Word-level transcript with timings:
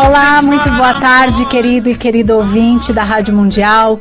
Olá, 0.00 0.40
muito 0.42 0.70
boa 0.72 0.94
tarde, 1.00 1.44
querido 1.46 1.90
e 1.90 1.94
querido 1.94 2.34
ouvinte 2.36 2.92
da 2.92 3.04
Rádio 3.04 3.34
Mundial. 3.34 4.00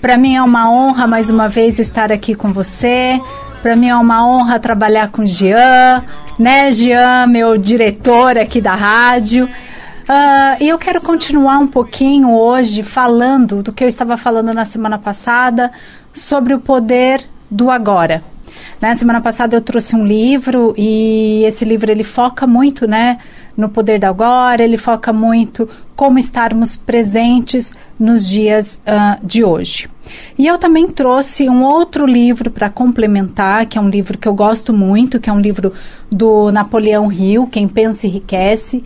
Para 0.00 0.16
mim 0.16 0.36
é 0.36 0.42
uma 0.42 0.70
honra 0.70 1.06
mais 1.06 1.28
uma 1.28 1.48
vez 1.48 1.78
estar 1.78 2.12
aqui 2.12 2.34
com 2.34 2.48
você. 2.52 3.20
Para 3.62 3.74
mim 3.74 3.88
é 3.88 3.96
uma 3.96 4.24
honra 4.24 4.60
trabalhar 4.60 5.08
com 5.08 5.26
Jean, 5.26 6.04
né, 6.38 6.70
Jean, 6.70 7.26
meu 7.26 7.58
diretor 7.58 8.38
aqui 8.38 8.60
da 8.60 8.74
rádio. 8.74 9.46
Uh, 9.46 10.62
e 10.62 10.68
eu 10.68 10.78
quero 10.78 11.00
continuar 11.00 11.58
um 11.58 11.66
pouquinho 11.66 12.30
hoje 12.32 12.82
falando 12.82 13.62
do 13.62 13.72
que 13.72 13.84
eu 13.84 13.88
estava 13.88 14.16
falando 14.16 14.54
na 14.54 14.64
semana 14.64 14.98
passada 14.98 15.70
sobre 16.14 16.54
o 16.54 16.60
poder 16.60 17.22
do 17.50 17.70
agora. 17.70 18.22
Na 18.80 18.94
semana 18.94 19.20
passada 19.20 19.56
eu 19.56 19.60
trouxe 19.60 19.94
um 19.96 20.06
livro 20.06 20.72
e 20.78 21.42
esse 21.44 21.64
livro 21.64 21.90
ele 21.90 22.04
foca 22.04 22.46
muito, 22.46 22.86
né, 22.86 23.18
no 23.56 23.68
poder 23.68 23.98
do 23.98 24.06
agora, 24.06 24.62
ele 24.62 24.76
foca 24.76 25.12
muito 25.12 25.68
como 25.94 26.18
estarmos 26.18 26.76
presentes 26.76 27.72
nos 27.98 28.26
dias 28.26 28.80
uh, 28.86 29.26
de 29.26 29.44
hoje. 29.44 29.90
E 30.38 30.46
eu 30.46 30.58
também 30.58 30.88
trouxe 30.88 31.48
um 31.48 31.62
outro 31.62 32.06
livro 32.06 32.50
para 32.50 32.70
complementar, 32.70 33.66
que 33.66 33.78
é 33.78 33.80
um 33.80 33.88
livro 33.88 34.18
que 34.18 34.28
eu 34.28 34.34
gosto 34.34 34.72
muito, 34.72 35.20
que 35.20 35.28
é 35.30 35.32
um 35.32 35.40
livro 35.40 35.72
do 36.10 36.50
Napoleão 36.50 37.10
Hill, 37.12 37.46
Quem 37.46 37.68
Pensa 37.68 38.06
Enriquece. 38.06 38.84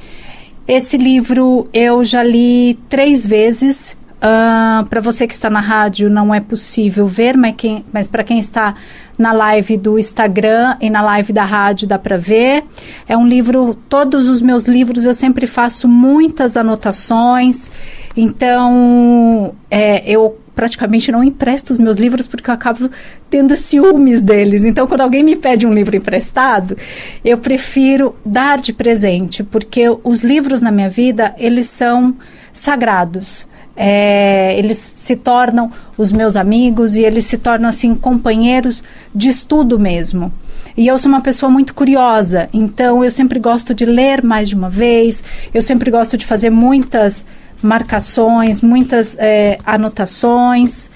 Esse 0.66 0.96
livro 0.96 1.68
eu 1.72 2.04
já 2.04 2.22
li 2.22 2.78
três 2.88 3.26
vezes 3.26 3.96
Uh, 4.22 4.24
ah, 4.24 4.86
para 4.88 5.00
você 5.00 5.26
que 5.26 5.34
está 5.34 5.50
na 5.50 5.58
rádio 5.58 6.08
não 6.08 6.32
é 6.32 6.38
possível 6.38 7.08
ver, 7.08 7.36
mas, 7.36 7.56
mas 7.92 8.06
para 8.06 8.22
quem 8.22 8.38
está 8.38 8.76
na 9.18 9.32
live 9.32 9.76
do 9.76 9.98
Instagram 9.98 10.76
e 10.80 10.88
na 10.88 11.02
live 11.02 11.32
da 11.32 11.44
rádio 11.44 11.88
dá 11.88 11.98
para 11.98 12.16
ver. 12.16 12.62
É 13.08 13.16
um 13.16 13.26
livro, 13.26 13.74
todos 13.88 14.28
os 14.28 14.40
meus 14.40 14.66
livros 14.66 15.06
eu 15.06 15.12
sempre 15.12 15.48
faço 15.48 15.88
muitas 15.88 16.56
anotações, 16.56 17.68
então 18.16 19.54
é, 19.68 20.08
eu 20.08 20.38
praticamente 20.54 21.10
não 21.10 21.24
empresto 21.24 21.72
os 21.72 21.78
meus 21.78 21.96
livros 21.96 22.28
porque 22.28 22.48
eu 22.48 22.54
acabo 22.54 22.88
tendo 23.28 23.56
ciúmes 23.56 24.22
deles. 24.22 24.62
Então, 24.62 24.86
quando 24.86 25.00
alguém 25.00 25.24
me 25.24 25.34
pede 25.34 25.66
um 25.66 25.72
livro 25.72 25.96
emprestado, 25.96 26.76
eu 27.24 27.38
prefiro 27.38 28.14
dar 28.24 28.58
de 28.58 28.72
presente, 28.72 29.42
porque 29.42 29.84
os 30.04 30.22
livros 30.22 30.60
na 30.60 30.70
minha 30.70 30.90
vida, 30.90 31.34
eles 31.38 31.66
são 31.66 32.14
sagrados 32.52 33.50
é, 33.76 34.56
eles 34.58 34.78
se 34.78 35.16
tornam 35.16 35.70
os 35.96 36.12
meus 36.12 36.36
amigos 36.36 36.94
e 36.94 37.00
eles 37.00 37.24
se 37.24 37.38
tornam 37.38 37.68
assim 37.68 37.94
companheiros 37.94 38.82
de 39.14 39.28
estudo 39.28 39.78
mesmo. 39.78 40.32
E 40.76 40.86
eu 40.86 40.98
sou 40.98 41.10
uma 41.10 41.20
pessoa 41.20 41.50
muito 41.50 41.74
curiosa, 41.74 42.48
então 42.52 43.04
eu 43.04 43.10
sempre 43.10 43.38
gosto 43.38 43.74
de 43.74 43.84
ler 43.84 44.22
mais 44.22 44.48
de 44.48 44.54
uma 44.54 44.70
vez, 44.70 45.22
eu 45.52 45.60
sempre 45.60 45.90
gosto 45.90 46.16
de 46.16 46.24
fazer 46.24 46.50
muitas 46.50 47.26
marcações, 47.62 48.60
muitas 48.60 49.16
é, 49.18 49.58
anotações, 49.64 50.88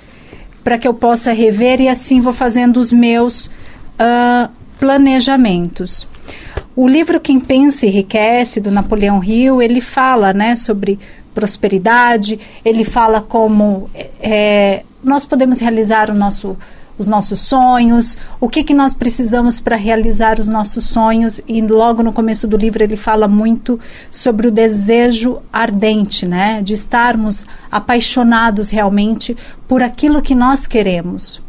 para 0.65 0.79
que 0.79 0.89
eu 0.89 0.95
possa 0.95 1.33
rever 1.33 1.81
e 1.81 1.89
assim 1.89 2.21
vou 2.21 2.33
fazendo 2.33 2.79
os 2.79 2.93
meus 2.93 3.47
uh, 3.47 4.51
planejamentos. 4.81 6.09
O 6.75 6.89
livro 6.89 7.21
Quem 7.21 7.39
Pensa 7.39 7.87
Enriquece, 7.87 8.61
do 8.61 8.71
Napoleão 8.71 9.23
Hill, 9.23 9.63
ele 9.63 9.81
fala 9.81 10.33
né, 10.35 10.57
sobre 10.57 10.99
prosperidade, 11.37 12.41
ele 12.65 12.83
fala 12.83 13.21
como 13.21 13.91
é, 14.19 14.83
nós 15.05 15.27
podemos 15.27 15.59
realizar 15.61 16.09
o 16.11 16.15
nosso, 16.15 16.57
os 16.97 17.07
nossos 17.07 17.43
sonhos, 17.43 18.17
o 18.41 18.49
que, 18.49 18.65
que 18.65 18.73
nós 18.73 18.95
precisamos 18.95 19.61
para 19.61 19.77
realizar 19.77 20.41
os 20.41 20.49
nossos 20.49 20.85
sonhos, 20.85 21.39
e 21.47 21.61
logo 21.61 22.03
no 22.03 22.11
começo 22.11 22.49
do 22.49 22.57
livro 22.57 22.83
ele 22.83 22.97
fala 22.97 23.29
muito 23.29 23.79
sobre 24.11 24.47
o 24.47 24.51
desejo 24.51 25.43
ardente, 25.53 26.25
né, 26.25 26.63
de 26.63 26.73
estarmos 26.73 27.45
apaixonados 27.71 28.71
realmente 28.71 29.37
por 29.69 29.83
aquilo 29.83 30.23
que 30.23 30.35
nós 30.35 30.67
queremos. 30.67 31.43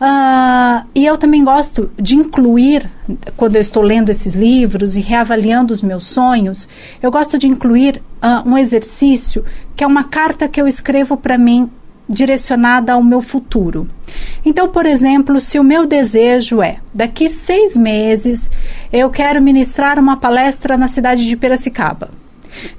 Uh, 0.00 0.86
e 0.94 1.04
eu 1.04 1.18
também 1.18 1.42
gosto 1.42 1.90
de 2.00 2.14
incluir, 2.14 2.88
quando 3.36 3.56
eu 3.56 3.60
estou 3.60 3.82
lendo 3.82 4.10
esses 4.10 4.32
livros 4.32 4.96
e 4.96 5.00
reavaliando 5.00 5.74
os 5.74 5.82
meus 5.82 6.06
sonhos, 6.06 6.68
eu 7.02 7.10
gosto 7.10 7.36
de 7.36 7.48
incluir 7.48 8.00
uh, 8.22 8.48
um 8.48 8.56
exercício 8.56 9.44
que 9.74 9.82
é 9.82 9.86
uma 9.86 10.04
carta 10.04 10.46
que 10.48 10.60
eu 10.60 10.68
escrevo 10.68 11.16
para 11.16 11.36
mim 11.36 11.68
direcionada 12.08 12.92
ao 12.92 13.02
meu 13.02 13.20
futuro. 13.20 13.88
Então, 14.44 14.68
por 14.68 14.86
exemplo, 14.86 15.40
se 15.40 15.58
o 15.58 15.64
meu 15.64 15.84
desejo 15.84 16.62
é 16.62 16.78
daqui 16.94 17.28
seis 17.28 17.76
meses 17.76 18.50
eu 18.92 19.10
quero 19.10 19.42
ministrar 19.42 19.98
uma 19.98 20.16
palestra 20.16 20.76
na 20.76 20.88
cidade 20.88 21.26
de 21.26 21.36
Piracicaba. 21.36 22.10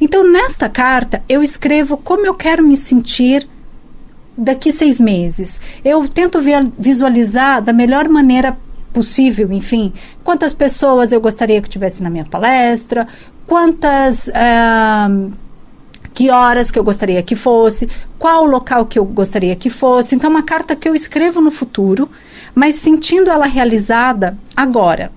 Então, 0.02 0.30
nesta 0.30 0.68
carta, 0.68 1.22
eu 1.30 1.44
escrevo 1.44 1.98
como 1.98 2.26
eu 2.26 2.34
quero 2.34 2.64
me 2.64 2.76
sentir 2.76 3.48
daqui 4.40 4.72
seis 4.72 5.00
meses. 5.00 5.60
Eu 5.84 6.08
tento 6.08 6.40
visualizar 6.78 7.62
da 7.62 7.74
melhor 7.74 8.08
maneira 8.08 8.58
possível, 8.94 9.52
enfim, 9.52 9.94
quantas 10.24 10.54
pessoas 10.54 11.12
eu 11.12 11.22
gostaria 11.22 11.62
que 11.62 11.70
tivesse 11.70 12.02
na 12.02 12.10
minha 12.10 12.26
palestra, 12.26 13.08
quantas. 13.46 14.28
Uh, 14.28 15.32
que 16.12 16.30
horas 16.30 16.70
que 16.70 16.78
eu 16.78 16.84
gostaria 16.84 17.24
que 17.24 17.34
fosse, 17.34 17.88
qual 18.18 18.46
local 18.46 18.86
que 18.86 19.00
eu 19.00 19.06
gostaria 19.06 19.56
que 19.56 19.70
fosse. 19.70 20.16
Então, 20.16 20.30
uma 20.30 20.44
carta 20.44 20.76
que 20.76 20.90
eu 20.90 20.94
escrevo 20.94 21.40
no 21.40 21.50
futuro, 21.50 22.10
mas 22.54 22.76
sentindo 22.76 23.30
ela 23.30 23.46
realizada 23.46 24.38
agora. 24.54 25.12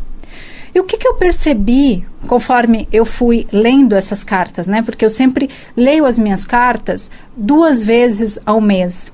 E 0.74 0.80
o 0.80 0.84
que, 0.84 0.96
que 0.96 1.06
eu 1.06 1.14
percebi 1.14 2.04
conforme 2.26 2.88
eu 2.92 3.04
fui 3.04 3.46
lendo 3.52 3.94
essas 3.94 4.24
cartas, 4.24 4.66
né? 4.66 4.82
Porque 4.82 5.04
eu 5.04 5.10
sempre 5.10 5.50
leio 5.76 6.06
as 6.06 6.18
minhas 6.18 6.44
cartas 6.44 7.10
duas 7.36 7.82
vezes 7.82 8.38
ao 8.46 8.60
mês. 8.60 9.12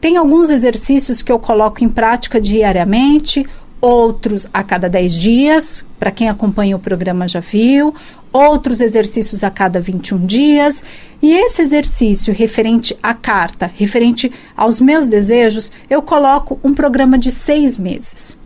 Tem 0.00 0.16
alguns 0.16 0.50
exercícios 0.50 1.22
que 1.22 1.32
eu 1.32 1.38
coloco 1.38 1.82
em 1.82 1.88
prática 1.88 2.40
diariamente, 2.40 3.46
outros 3.80 4.46
a 4.52 4.62
cada 4.62 4.88
10 4.88 5.14
dias, 5.14 5.84
para 5.98 6.10
quem 6.10 6.28
acompanha 6.28 6.76
o 6.76 6.80
programa 6.80 7.26
já 7.26 7.40
viu, 7.40 7.94
outros 8.32 8.80
exercícios 8.80 9.42
a 9.42 9.50
cada 9.50 9.80
21 9.80 10.26
dias. 10.26 10.82
E 11.22 11.32
esse 11.32 11.62
exercício 11.62 12.32
referente 12.32 12.96
à 13.02 13.14
carta, 13.14 13.70
referente 13.74 14.32
aos 14.56 14.80
meus 14.80 15.06
desejos, 15.06 15.72
eu 15.88 16.00
coloco 16.02 16.58
um 16.62 16.72
programa 16.72 17.18
de 17.18 17.30
seis 17.30 17.76
meses. 17.76 18.39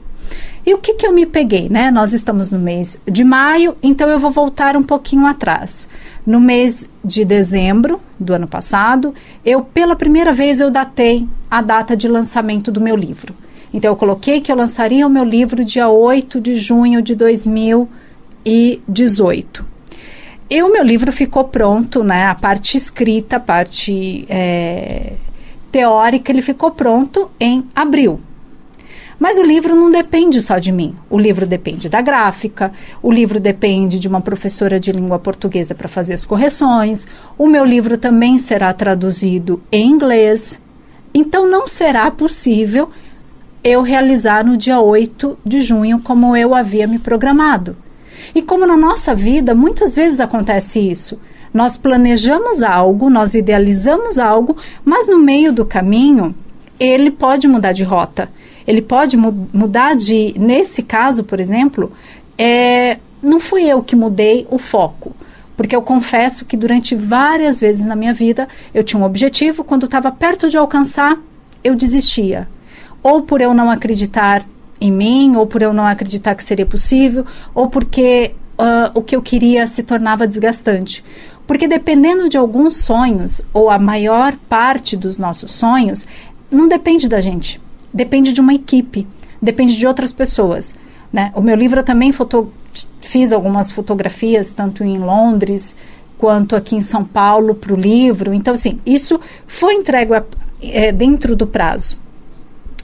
E 0.67 0.73
o 0.73 0.79
que, 0.79 0.95
que 0.95 1.07
eu 1.07 1.13
me 1.13 1.27
peguei, 1.27 1.69
né? 1.69 1.91
Nós 1.91 2.15
estamos 2.15 2.51
no 2.51 2.59
mês 2.59 2.99
de 3.07 3.23
maio, 3.23 3.77
então 3.83 4.09
eu 4.09 4.19
vou 4.19 4.31
voltar 4.31 4.75
um 4.77 4.83
pouquinho 4.83 5.27
atrás. 5.27 5.87
No 6.27 6.41
mês 6.41 6.89
de 7.05 7.23
dezembro 7.25 8.01
do 8.19 8.33
ano 8.33 8.49
passado, 8.49 9.15
eu 9.45 9.63
pela 9.63 9.95
primeira 9.95 10.33
vez 10.33 10.61
eu 10.61 10.71
datei 10.71 11.29
a 11.51 11.61
data 11.61 11.95
de 11.95 12.09
lançamento 12.09 12.73
do 12.73 12.81
meu 12.81 12.97
livro. 12.97 13.35
Então 13.75 13.91
eu 13.91 13.97
coloquei 13.97 14.41
que 14.41 14.51
eu 14.51 14.57
lançaria 14.57 15.07
o 15.07 15.11
meu 15.11 15.25
livro 15.25 15.63
dia 15.65 15.89
8 15.89 16.41
de 16.41 16.57
junho 16.57 17.03
de 17.03 17.15
2018. 17.15 19.75
E 20.49 20.63
o 20.63 20.73
meu 20.73 20.83
livro 20.83 21.13
ficou 21.13 21.45
pronto, 21.45 22.03
né? 22.05 22.27
A 22.27 22.35
parte 22.35 22.77
escrita, 22.77 23.37
a 23.37 23.41
parte 23.41 24.25
é, 24.29 25.15
teórica, 25.73 26.31
ele 26.31 26.41
ficou 26.41 26.71
pronto 26.71 27.31
em 27.41 27.65
abril. 27.75 28.21
Mas 29.25 29.39
o 29.39 29.43
livro 29.43 29.75
não 29.75 29.91
depende 29.91 30.39
só 30.43 30.59
de 30.59 30.71
mim. 30.71 30.95
O 31.09 31.19
livro 31.19 31.47
depende 31.47 31.89
da 31.89 32.03
gráfica, 32.03 32.71
o 33.03 33.11
livro 33.11 33.41
depende 33.41 33.99
de 33.99 34.07
uma 34.07 34.21
professora 34.21 34.79
de 34.79 34.93
língua 34.93 35.19
portuguesa 35.19 35.75
para 35.75 35.89
fazer 35.89 36.13
as 36.13 36.27
correções. 36.27 37.07
O 37.39 37.47
meu 37.47 37.65
livro 37.65 37.97
também 37.97 38.39
será 38.39 38.71
traduzido 38.75 39.63
em 39.73 39.89
inglês. 39.89 40.61
Então 41.15 41.47
não 41.47 41.67
será 41.67 42.11
possível 42.11 42.91
eu 43.65 43.81
realizar 43.81 44.45
no 44.45 44.59
dia 44.59 44.79
8 44.79 45.39
de 45.43 45.63
junho 45.63 45.99
como 46.01 46.37
eu 46.37 46.55
havia 46.55 46.87
me 46.87 46.99
programado. 46.99 47.75
E 48.35 48.43
como 48.43 48.67
na 48.67 48.77
nossa 48.77 49.15
vida 49.15 49.55
muitas 49.55 49.95
vezes 49.95 50.21
acontece 50.21 50.79
isso. 50.81 51.19
Nós 51.51 51.79
planejamos 51.79 52.63
algo, 52.63 53.09
nós 53.09 53.33
idealizamos 53.33 54.19
algo, 54.19 54.55
mas 54.85 55.09
no 55.09 55.19
meio 55.19 55.51
do 55.51 55.65
caminho 55.65 56.35
ele 56.79 57.11
pode 57.11 57.49
mudar 57.49 57.73
de 57.73 57.85
rota 57.85 58.29
ele 58.67 58.83
pode 58.83 59.17
mu 59.17 59.49
mudar 59.53 59.95
de. 59.95 60.35
Nesse 60.39 60.83
caso, 60.83 61.25
por 61.25 61.41
exemplo, 61.41 61.93
é, 62.39 62.99
não 63.23 63.41
fui 63.41 63.65
eu 63.65 63.83
que 63.83 63.97
mudei 63.97 64.47
o 64.51 64.59
foco. 64.59 65.15
Porque 65.57 65.77
eu 65.77 65.83
confesso 65.83 66.45
que 66.45 66.57
durante 66.57 66.97
várias 66.97 67.61
vezes 67.61 67.87
na 67.87 67.95
minha 67.95 68.13
vida 68.13 68.49
eu 68.75 68.83
tinha 68.83 69.01
um 69.01 69.05
objetivo, 69.05 69.63
quando 69.63 69.87
estava 69.87 70.11
perto 70.11 70.51
de 70.51 70.59
alcançar, 70.59 71.17
eu 71.63 71.77
desistia. 71.77 72.49
Ou 73.03 73.23
por 73.23 73.41
eu 73.41 73.55
não 73.55 73.71
acreditar 73.71 74.45
em 74.81 74.91
mim, 74.91 75.37
ou 75.37 75.47
por 75.47 75.63
eu 75.63 75.73
não 75.73 75.87
acreditar 75.87 76.35
que 76.35 76.43
seria 76.43 76.67
possível, 76.67 77.25
ou 77.55 77.69
porque 77.69 78.35
uh, 78.59 78.91
o 78.95 79.03
que 79.03 79.15
eu 79.15 79.23
queria 79.23 79.67
se 79.67 79.83
tornava 79.83 80.27
desgastante. 80.27 81.05
Porque 81.47 81.69
dependendo 81.69 82.29
de 82.29 82.37
alguns 82.37 82.79
sonhos, 82.79 83.41
ou 83.53 83.71
a 83.71 83.79
maior 83.79 84.35
parte 84.49 84.97
dos 84.97 85.19
nossos 85.19 85.53
sonhos, 85.53 86.07
não 86.51 86.67
depende 86.67 87.09
da 87.09 87.21
gente, 87.21 87.61
depende 87.95 88.33
de 88.33 88.41
uma 88.41 88.53
equipe, 88.53 89.07
depende 89.41 89.77
de 89.79 89.87
outras 89.87 90.13
pessoas. 90.13 90.75
Né? 91.13 91.31
O 91.35 91.41
meu 91.41 91.55
livro 91.55 91.79
eu 91.79 91.85
também 91.85 92.11
foto 92.11 92.53
fiz 93.01 93.33
algumas 93.33 93.71
fotografias, 93.71 94.53
tanto 94.53 94.83
em 94.83 94.99
Londres 94.99 95.77
quanto 96.19 96.57
aqui 96.57 96.75
em 96.75 96.81
São 96.81 97.05
Paulo, 97.05 97.55
para 97.55 97.73
o 97.73 97.77
livro. 97.77 98.35
Então, 98.35 98.55
assim, 98.55 98.81
isso 98.85 99.21
foi 99.47 99.75
entregue 99.75 100.15
a, 100.15 100.25
é, 100.61 100.91
dentro 100.91 101.37
do 101.37 101.47
prazo. 101.47 101.99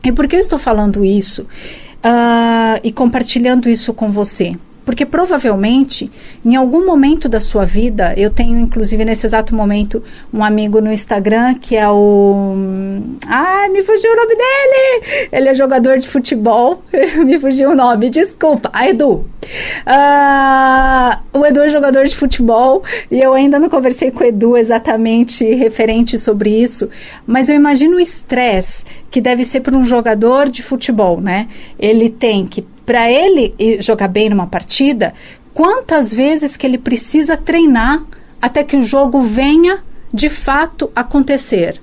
E 0.05 0.13
por 0.13 0.29
que 0.29 0.37
eu 0.37 0.41
estou 0.41 0.59
falando 0.59 1.05
isso 1.05 1.43
uh, 1.43 2.81
e 2.83 2.93
compartilhando 2.93 3.69
isso 3.69 3.93
com 3.93 4.11
você? 4.11 4.57
Porque 4.91 5.07
provavelmente, 5.07 6.11
em 6.45 6.57
algum 6.57 6.85
momento 6.85 7.29
da 7.29 7.39
sua 7.39 7.65
vida, 7.65 8.13
eu 8.17 8.29
tenho 8.29 8.59
inclusive 8.59 9.05
nesse 9.05 9.25
exato 9.25 9.55
momento 9.55 10.03
um 10.35 10.43
amigo 10.43 10.81
no 10.81 10.93
Instagram 10.93 11.55
que 11.55 11.77
é 11.77 11.89
o. 11.89 12.57
Ah, 13.29 13.69
me 13.71 13.85
fugiu 13.85 14.11
o 14.11 14.17
nome 14.17 14.35
dele! 14.35 15.29
Ele 15.31 15.49
é 15.49 15.55
jogador 15.55 15.97
de 15.97 16.09
futebol. 16.09 16.83
me 17.25 17.39
fugiu 17.39 17.71
o 17.71 17.75
nome, 17.77 18.11
desculpa. 18.11 18.69
Ah, 18.73 18.89
Edu. 18.89 19.25
Uh, 19.87 21.39
o 21.39 21.47
Edu 21.47 21.61
é 21.61 21.69
jogador 21.71 22.07
de 22.07 22.17
futebol 22.17 22.83
e 23.09 23.21
eu 23.21 23.33
ainda 23.33 23.61
não 23.61 23.69
conversei 23.69 24.11
com 24.11 24.25
o 24.25 24.27
Edu 24.27 24.57
exatamente 24.57 25.45
referente 25.55 26.19
sobre 26.19 26.51
isso, 26.51 26.91
mas 27.25 27.49
eu 27.49 27.55
imagino 27.55 27.97
o 27.97 28.01
estresse 28.01 28.85
que 29.09 29.21
deve 29.21 29.45
ser 29.45 29.61
para 29.61 29.77
um 29.77 29.85
jogador 29.85 30.49
de 30.49 30.65
futebol, 30.65 31.21
né? 31.21 31.47
Ele 31.79 32.11
tem 32.11 32.45
que 32.45 32.67
para 32.91 33.09
ele 33.09 33.55
jogar 33.79 34.09
bem 34.09 34.29
numa 34.29 34.49
partida, 34.49 35.15
quantas 35.55 36.13
vezes 36.13 36.57
que 36.57 36.67
ele 36.67 36.77
precisa 36.77 37.37
treinar 37.37 38.03
até 38.43 38.65
que 38.65 38.77
o 38.77 38.83
jogo 38.83 39.23
venha 39.23 39.79
de 40.13 40.29
fato 40.29 40.91
acontecer. 40.93 41.81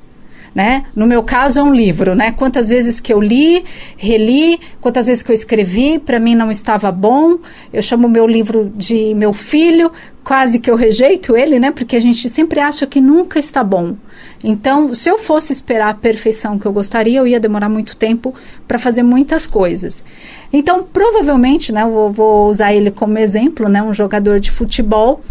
Né? 0.54 0.84
No 0.94 1.08
meu 1.08 1.24
caso 1.24 1.62
é 1.62 1.64
um 1.64 1.74
livro, 1.74 2.14
né? 2.14 2.34
Quantas 2.34 2.68
vezes 2.68 3.00
que 3.00 3.14
eu 3.14 3.22
li, 3.22 3.64
reli, 3.96 4.60
quantas 4.82 5.08
vezes 5.08 5.24
que 5.24 5.32
eu 5.32 5.34
escrevi, 5.34 5.98
para 5.98 6.20
mim 6.20 6.36
não 6.36 6.52
estava 6.52 6.92
bom. 6.92 7.38
Eu 7.72 7.82
chamo 7.82 8.10
meu 8.10 8.28
livro 8.28 8.70
de 8.76 9.16
meu 9.16 9.32
filho, 9.32 9.90
quase 10.26 10.60
que 10.60 10.70
eu 10.70 10.76
rejeito 10.76 11.38
ele, 11.38 11.58
né? 11.58 11.72
Porque 11.72 11.96
a 11.96 12.02
gente 12.02 12.28
sempre 12.28 12.60
acha 12.60 12.86
que 12.86 13.00
nunca 13.00 13.40
está 13.40 13.64
bom. 13.64 13.96
Então, 14.44 14.94
se 14.94 15.10
eu 15.10 15.18
fosse 15.18 15.52
esperar 15.52 15.90
a 15.90 15.94
perfeição 15.94 16.60
que 16.60 16.66
eu 16.66 16.72
gostaria, 16.72 17.20
eu 17.20 17.28
ia 17.28 17.40
demorar 17.40 17.70
muito 17.70 17.96
tempo 17.96 18.34
para 18.68 18.78
fazer 18.78 19.04
muitas 19.04 19.48
coisas. 19.48 20.06
Então, 20.54 20.84
provavelmente, 20.84 21.72
né, 21.72 21.84
eu 21.84 22.12
vou 22.12 22.50
usar 22.50 22.74
ele 22.74 22.92
como 22.92 23.18
exemplo, 23.18 23.68
né, 23.68 23.82
um 23.82 23.94
jogador 23.94 24.40
de 24.40 24.52
futebol, 24.52 25.22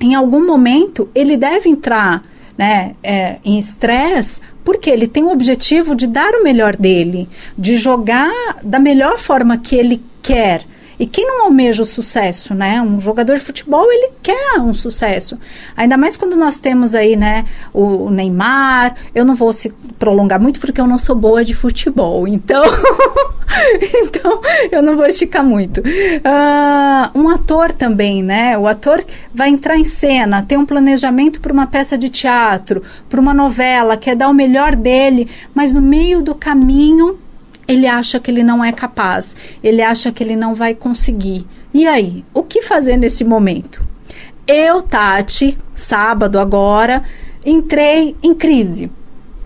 em 0.00 0.14
algum 0.14 0.46
momento 0.46 1.08
ele 1.14 1.36
deve 1.36 1.68
entrar 1.68 2.24
né, 2.56 2.94
é, 3.02 3.36
em 3.44 3.58
estresse 3.58 4.40
porque 4.64 4.90
ele 4.90 5.08
tem 5.08 5.24
o 5.24 5.30
objetivo 5.30 5.94
de 5.94 6.06
dar 6.06 6.34
o 6.34 6.44
melhor 6.44 6.76
dele, 6.76 7.28
de 7.56 7.76
jogar 7.76 8.30
da 8.62 8.78
melhor 8.78 9.16
forma 9.16 9.56
que 9.56 9.74
ele 9.74 10.02
quer 10.20 10.62
e 10.98 11.06
quem 11.06 11.26
não 11.26 11.44
almeja 11.44 11.82
o 11.82 11.86
sucesso, 11.86 12.54
né? 12.54 12.82
Um 12.82 13.00
jogador 13.00 13.34
de 13.34 13.44
futebol, 13.44 13.86
ele 13.90 14.10
quer 14.20 14.58
um 14.58 14.74
sucesso. 14.74 15.38
Ainda 15.76 15.96
mais 15.96 16.16
quando 16.16 16.36
nós 16.36 16.58
temos 16.58 16.94
aí, 16.94 17.14
né, 17.14 17.44
o 17.72 18.10
Neymar. 18.10 18.96
Eu 19.14 19.24
não 19.24 19.34
vou 19.34 19.52
se 19.52 19.70
prolongar 19.98 20.40
muito 20.40 20.58
porque 20.58 20.80
eu 20.80 20.86
não 20.86 20.98
sou 20.98 21.14
boa 21.14 21.44
de 21.44 21.54
futebol. 21.54 22.26
Então, 22.26 22.64
então 23.80 24.40
eu 24.72 24.82
não 24.82 24.96
vou 24.96 25.06
esticar 25.06 25.44
muito. 25.44 25.78
Uh, 25.80 27.18
um 27.18 27.28
ator 27.28 27.70
também, 27.70 28.22
né? 28.22 28.58
O 28.58 28.66
ator 28.66 29.04
vai 29.32 29.50
entrar 29.50 29.78
em 29.78 29.84
cena, 29.84 30.42
tem 30.42 30.58
um 30.58 30.66
planejamento 30.66 31.40
para 31.40 31.52
uma 31.52 31.66
peça 31.66 31.96
de 31.96 32.08
teatro, 32.08 32.82
para 33.08 33.20
uma 33.20 33.32
novela, 33.32 33.96
quer 33.96 34.16
dar 34.16 34.28
o 34.28 34.34
melhor 34.34 34.74
dele, 34.74 35.28
mas 35.54 35.72
no 35.72 35.80
meio 35.80 36.22
do 36.22 36.34
caminho 36.34 37.18
ele 37.68 37.86
acha 37.86 38.18
que 38.18 38.30
ele 38.30 38.42
não 38.42 38.64
é 38.64 38.72
capaz, 38.72 39.36
ele 39.62 39.82
acha 39.82 40.10
que 40.10 40.24
ele 40.24 40.34
não 40.34 40.54
vai 40.54 40.74
conseguir. 40.74 41.46
E 41.72 41.86
aí, 41.86 42.24
o 42.32 42.42
que 42.42 42.62
fazer 42.62 42.96
nesse 42.96 43.22
momento? 43.22 43.86
Eu, 44.46 44.80
Tati, 44.80 45.56
sábado 45.74 46.38
agora, 46.38 47.02
entrei 47.44 48.16
em 48.22 48.34
crise, 48.34 48.90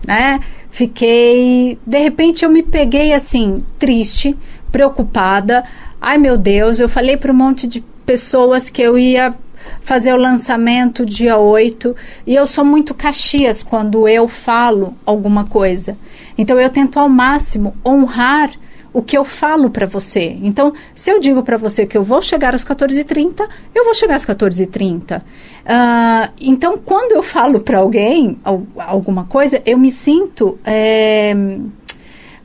né? 0.07 0.39
Fiquei, 0.71 1.77
de 1.85 1.99
repente 1.99 2.45
eu 2.45 2.49
me 2.49 2.63
peguei 2.63 3.13
assim, 3.13 3.63
triste, 3.77 4.35
preocupada. 4.71 5.63
Ai 5.99 6.17
meu 6.17 6.37
Deus, 6.37 6.79
eu 6.79 6.87
falei 6.87 7.17
para 7.17 7.31
um 7.31 7.35
monte 7.35 7.67
de 7.67 7.83
pessoas 8.05 8.69
que 8.69 8.81
eu 8.81 8.97
ia 8.97 9.35
fazer 9.81 10.13
o 10.13 10.17
lançamento 10.17 11.05
dia 11.05 11.37
8 11.37 11.95
e 12.25 12.35
eu 12.35 12.47
sou 12.47 12.63
muito 12.63 12.93
caxias 12.93 13.61
quando 13.61 14.07
eu 14.07 14.27
falo 14.27 14.95
alguma 15.05 15.45
coisa. 15.45 15.97
Então 16.37 16.59
eu 16.59 16.69
tento 16.69 16.99
ao 16.99 17.09
máximo 17.09 17.75
honrar 17.85 18.51
o 18.93 19.01
que 19.01 19.17
eu 19.17 19.25
falo 19.25 19.71
para 19.71 19.87
você. 19.87 20.37
Então, 20.43 20.71
se 20.93 21.09
eu 21.09 21.19
digo 21.19 21.41
para 21.41 21.57
você 21.57 21.87
que 21.87 21.97
eu 21.97 22.03
vou 22.03 22.21
chegar 22.21 22.53
às 22.53 22.63
14h30, 22.63 23.47
eu 23.73 23.83
vou 23.83 23.95
chegar 23.95 24.15
às 24.15 24.25
14h30. 24.25 25.19
Uh, 25.19 26.31
então, 26.39 26.77
quando 26.77 27.13
eu 27.13 27.23
falo 27.23 27.59
para 27.59 27.79
alguém 27.79 28.37
alguma 28.77 29.25
coisa, 29.25 29.61
eu 29.65 29.79
me 29.79 29.91
sinto. 29.91 30.59
É, 30.63 31.35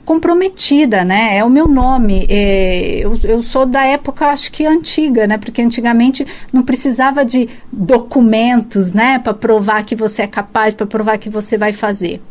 comprometida, 0.08 1.04
né? 1.04 1.36
É 1.36 1.44
o 1.44 1.50
meu 1.50 1.68
nome. 1.68 2.26
É, 2.30 3.00
eu, 3.04 3.20
eu 3.24 3.42
sou 3.42 3.66
da 3.66 3.84
época, 3.84 4.28
acho 4.28 4.50
que 4.50 4.64
antiga, 4.64 5.26
né? 5.26 5.36
Porque 5.36 5.60
antigamente 5.60 6.26
não 6.50 6.62
precisava 6.62 7.26
de 7.26 7.46
documentos, 7.70 8.94
né? 8.94 9.18
Para 9.18 9.34
provar 9.34 9.84
que 9.84 9.94
você 9.94 10.22
é 10.22 10.26
capaz, 10.26 10.72
para 10.72 10.86
provar 10.86 11.18
que 11.18 11.28
você 11.28 11.58
vai 11.58 11.74
fazer. 11.74 12.22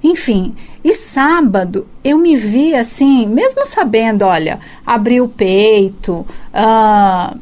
Enfim, 0.00 0.54
e 0.84 0.94
sábado 0.94 1.88
eu 2.04 2.16
me 2.18 2.36
vi 2.36 2.72
assim, 2.72 3.26
mesmo 3.26 3.66
sabendo, 3.66 4.24
olha, 4.24 4.60
abrir 4.86 5.20
o 5.20 5.26
peito, 5.26 6.24
uh, 6.54 7.36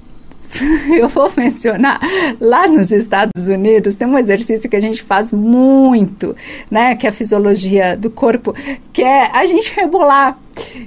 eu 0.98 1.08
vou 1.08 1.30
mencionar, 1.36 2.00
lá 2.40 2.68
nos 2.68 2.90
Estados 2.90 3.48
Unidos 3.48 3.94
tem 3.94 4.06
um 4.06 4.18
exercício 4.18 4.68
que 4.68 4.76
a 4.76 4.80
gente 4.80 5.02
faz 5.02 5.32
muito, 5.32 6.36
né, 6.70 6.94
que 6.94 7.06
é 7.06 7.10
a 7.10 7.12
fisiologia 7.12 7.96
do 7.96 8.10
corpo, 8.10 8.54
que 8.92 9.02
é 9.02 9.30
a 9.32 9.46
gente 9.46 9.74
rebolar. 9.74 10.38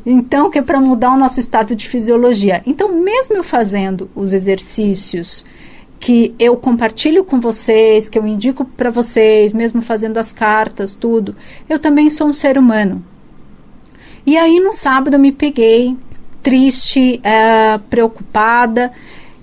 Então, 0.06 0.50
que 0.50 0.60
é 0.60 0.62
para 0.62 0.80
mudar 0.80 1.12
o 1.12 1.18
nosso 1.18 1.40
estado 1.40 1.76
de 1.76 1.88
fisiologia. 1.88 2.62
Então, 2.68 2.92
mesmo 2.92 3.36
eu 3.36 3.44
fazendo 3.44 4.10
os 4.16 4.32
exercícios 4.32 5.44
que 6.00 6.36
eu 6.38 6.56
compartilho 6.56 7.24
com 7.24 7.40
vocês, 7.40 8.08
que 8.08 8.20
eu 8.20 8.28
indico 8.28 8.64
para 8.64 8.92
vocês, 8.92 9.54
mesmo 9.54 9.82
fazendo 9.82 10.18
as 10.18 10.32
cartas, 10.32 10.94
tudo, 10.94 11.36
eu 11.68 11.80
também 11.80 12.12
sou 12.12 12.28
um 12.28 12.34
ser 12.34 12.60
humano. 12.60 13.04
E 14.24 14.38
aí, 14.38 14.60
no 14.60 14.72
sábado, 14.72 15.16
eu 15.16 15.20
me 15.20 15.32
peguei 15.32 15.98
triste, 16.44 17.20
uh, 17.26 17.84
preocupada 17.86 18.92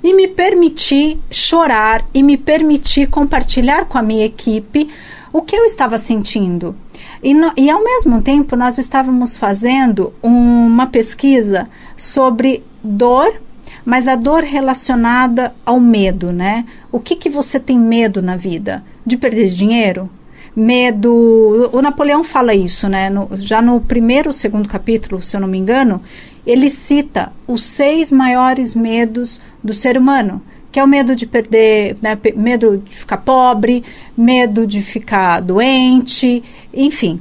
e 0.02 0.14
me 0.14 0.26
permiti 0.26 1.18
chorar 1.30 2.04
e 2.12 2.22
me 2.22 2.36
permiti 2.36 3.06
compartilhar 3.06 3.86
com 3.86 3.98
a 3.98 4.02
minha 4.02 4.26
equipe 4.26 4.88
o 5.32 5.40
que 5.40 5.56
eu 5.56 5.64
estava 5.64 5.96
sentindo. 5.96 6.74
E, 7.22 7.32
no, 7.32 7.52
e 7.56 7.70
ao 7.70 7.82
mesmo 7.82 8.20
tempo, 8.20 8.56
nós 8.56 8.78
estávamos 8.78 9.36
fazendo 9.36 10.12
uma 10.22 10.86
pesquisa 10.86 11.68
sobre 11.96 12.62
dor, 12.82 13.32
mas 13.84 14.08
a 14.08 14.16
dor 14.16 14.42
relacionada 14.42 15.54
ao 15.64 15.80
medo, 15.80 16.32
né? 16.32 16.64
O 16.90 16.98
que, 16.98 17.16
que 17.16 17.30
você 17.30 17.58
tem 17.58 17.78
medo 17.78 18.20
na 18.20 18.36
vida? 18.36 18.84
De 19.06 19.16
perder 19.16 19.48
dinheiro? 19.48 20.10
Medo. 20.54 21.70
O 21.72 21.80
Napoleão 21.80 22.22
fala 22.22 22.54
isso, 22.54 22.88
né? 22.88 23.08
No, 23.08 23.28
já 23.34 23.62
no 23.62 23.80
primeiro 23.80 24.28
ou 24.28 24.32
segundo 24.32 24.68
capítulo, 24.68 25.22
se 25.22 25.36
eu 25.36 25.40
não 25.40 25.48
me 25.48 25.58
engano, 25.58 26.02
ele 26.46 26.68
cita 26.68 27.32
os 27.46 27.64
seis 27.64 28.10
maiores 28.10 28.74
medos 28.74 29.40
do 29.62 29.72
ser 29.72 29.96
humano, 29.96 30.42
que 30.70 30.80
é 30.80 30.84
o 30.84 30.88
medo 30.88 31.14
de 31.14 31.26
perder, 31.26 31.96
né, 32.00 32.18
medo 32.34 32.78
de 32.78 32.94
ficar 32.94 33.18
pobre, 33.18 33.84
medo 34.16 34.66
de 34.66 34.82
ficar 34.82 35.40
doente, 35.40 36.42
enfim. 36.72 37.20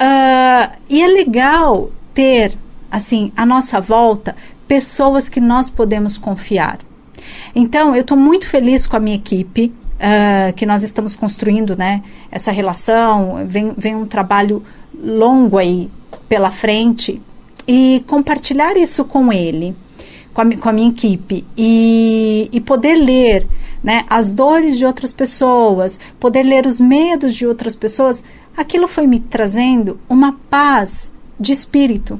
Uh, 0.00 0.76
e 0.88 1.02
é 1.02 1.06
legal 1.06 1.90
ter, 2.14 2.56
assim, 2.90 3.30
à 3.36 3.44
nossa 3.44 3.80
volta, 3.80 4.34
pessoas 4.66 5.28
que 5.28 5.40
nós 5.40 5.68
podemos 5.68 6.16
confiar. 6.16 6.78
Então, 7.54 7.94
eu 7.94 8.00
estou 8.00 8.16
muito 8.16 8.48
feliz 8.48 8.86
com 8.86 8.96
a 8.96 9.00
minha 9.00 9.16
equipe, 9.16 9.72
uh, 9.96 10.52
que 10.54 10.64
nós 10.64 10.82
estamos 10.82 11.14
construindo, 11.14 11.76
né, 11.76 12.02
essa 12.30 12.50
relação, 12.50 13.44
vem, 13.46 13.72
vem 13.76 13.94
um 13.94 14.06
trabalho 14.06 14.62
longo 14.98 15.58
aí 15.58 15.90
pela 16.28 16.50
frente, 16.50 17.20
e 17.68 18.02
compartilhar 18.06 18.78
isso 18.78 19.04
com 19.04 19.30
ele, 19.30 19.76
com 20.32 20.40
a, 20.40 20.56
com 20.56 20.68
a 20.70 20.72
minha 20.72 20.88
equipe, 20.88 21.44
e, 21.56 22.48
e 22.50 22.60
poder 22.60 22.96
ler 22.96 23.46
né, 23.84 24.06
as 24.08 24.30
dores 24.30 24.78
de 24.78 24.86
outras 24.86 25.12
pessoas, 25.12 26.00
poder 26.18 26.42
ler 26.42 26.66
os 26.66 26.80
medos 26.80 27.34
de 27.34 27.46
outras 27.46 27.76
pessoas, 27.76 28.24
aquilo 28.56 28.88
foi 28.88 29.06
me 29.06 29.20
trazendo 29.20 30.00
uma 30.08 30.32
paz 30.48 31.12
de 31.38 31.52
espírito. 31.52 32.18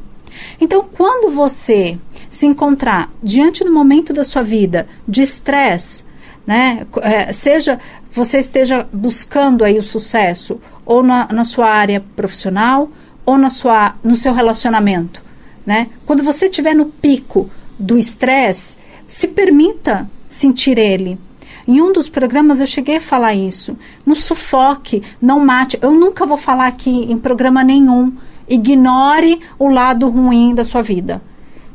Então, 0.61 0.85
quando 0.85 1.35
você 1.35 1.99
se 2.31 2.47
encontrar 2.47 3.11
diante 3.23 3.65
do 3.65 3.73
momento 3.73 4.13
da 4.13 4.25
sua 4.25 4.43
vida 4.43 4.87
de 5.07 5.23
estresse, 5.23 6.05
né, 6.47 6.87
é, 7.03 7.33
seja 7.33 7.81
você 8.11 8.39
esteja 8.39 8.89
buscando 8.93 9.65
aí 9.65 9.79
o 9.79 9.83
sucesso 9.83 10.61
ou 10.85 11.03
na, 11.03 11.29
na 11.31 11.45
sua 11.45 11.69
área 11.69 12.03
profissional 12.17 12.91
ou 13.25 13.37
na 13.37 13.51
sua, 13.51 13.95
no 14.03 14.17
seu 14.17 14.33
relacionamento, 14.33 15.23
né? 15.69 15.89
Quando 16.07 16.23
você 16.23 16.47
estiver 16.47 16.75
no 16.75 16.87
pico 16.87 17.51
do 17.79 17.99
estresse, 17.99 18.79
se 19.07 19.29
permita 19.29 20.11
sentir 20.27 20.79
ele. 20.79 21.19
Em 21.67 21.83
um 21.83 21.93
dos 21.93 22.09
programas 22.09 22.59
eu 22.59 22.67
cheguei 22.67 22.97
a 22.97 23.01
falar 23.03 23.35
isso. 23.35 23.77
No 24.07 24.17
sufoque, 24.17 25.03
não 25.21 25.45
mate. 25.45 25.79
Eu 25.83 25.91
nunca 25.91 26.25
vou 26.25 26.39
falar 26.39 26.69
aqui 26.69 27.13
em 27.13 27.19
programa 27.19 27.63
nenhum. 27.63 28.15
Ignore 28.49 29.43
o 29.59 29.69
lado 29.69 30.09
ruim 30.09 30.55
da 30.55 30.65
sua 30.65 30.81
vida. 30.81 31.21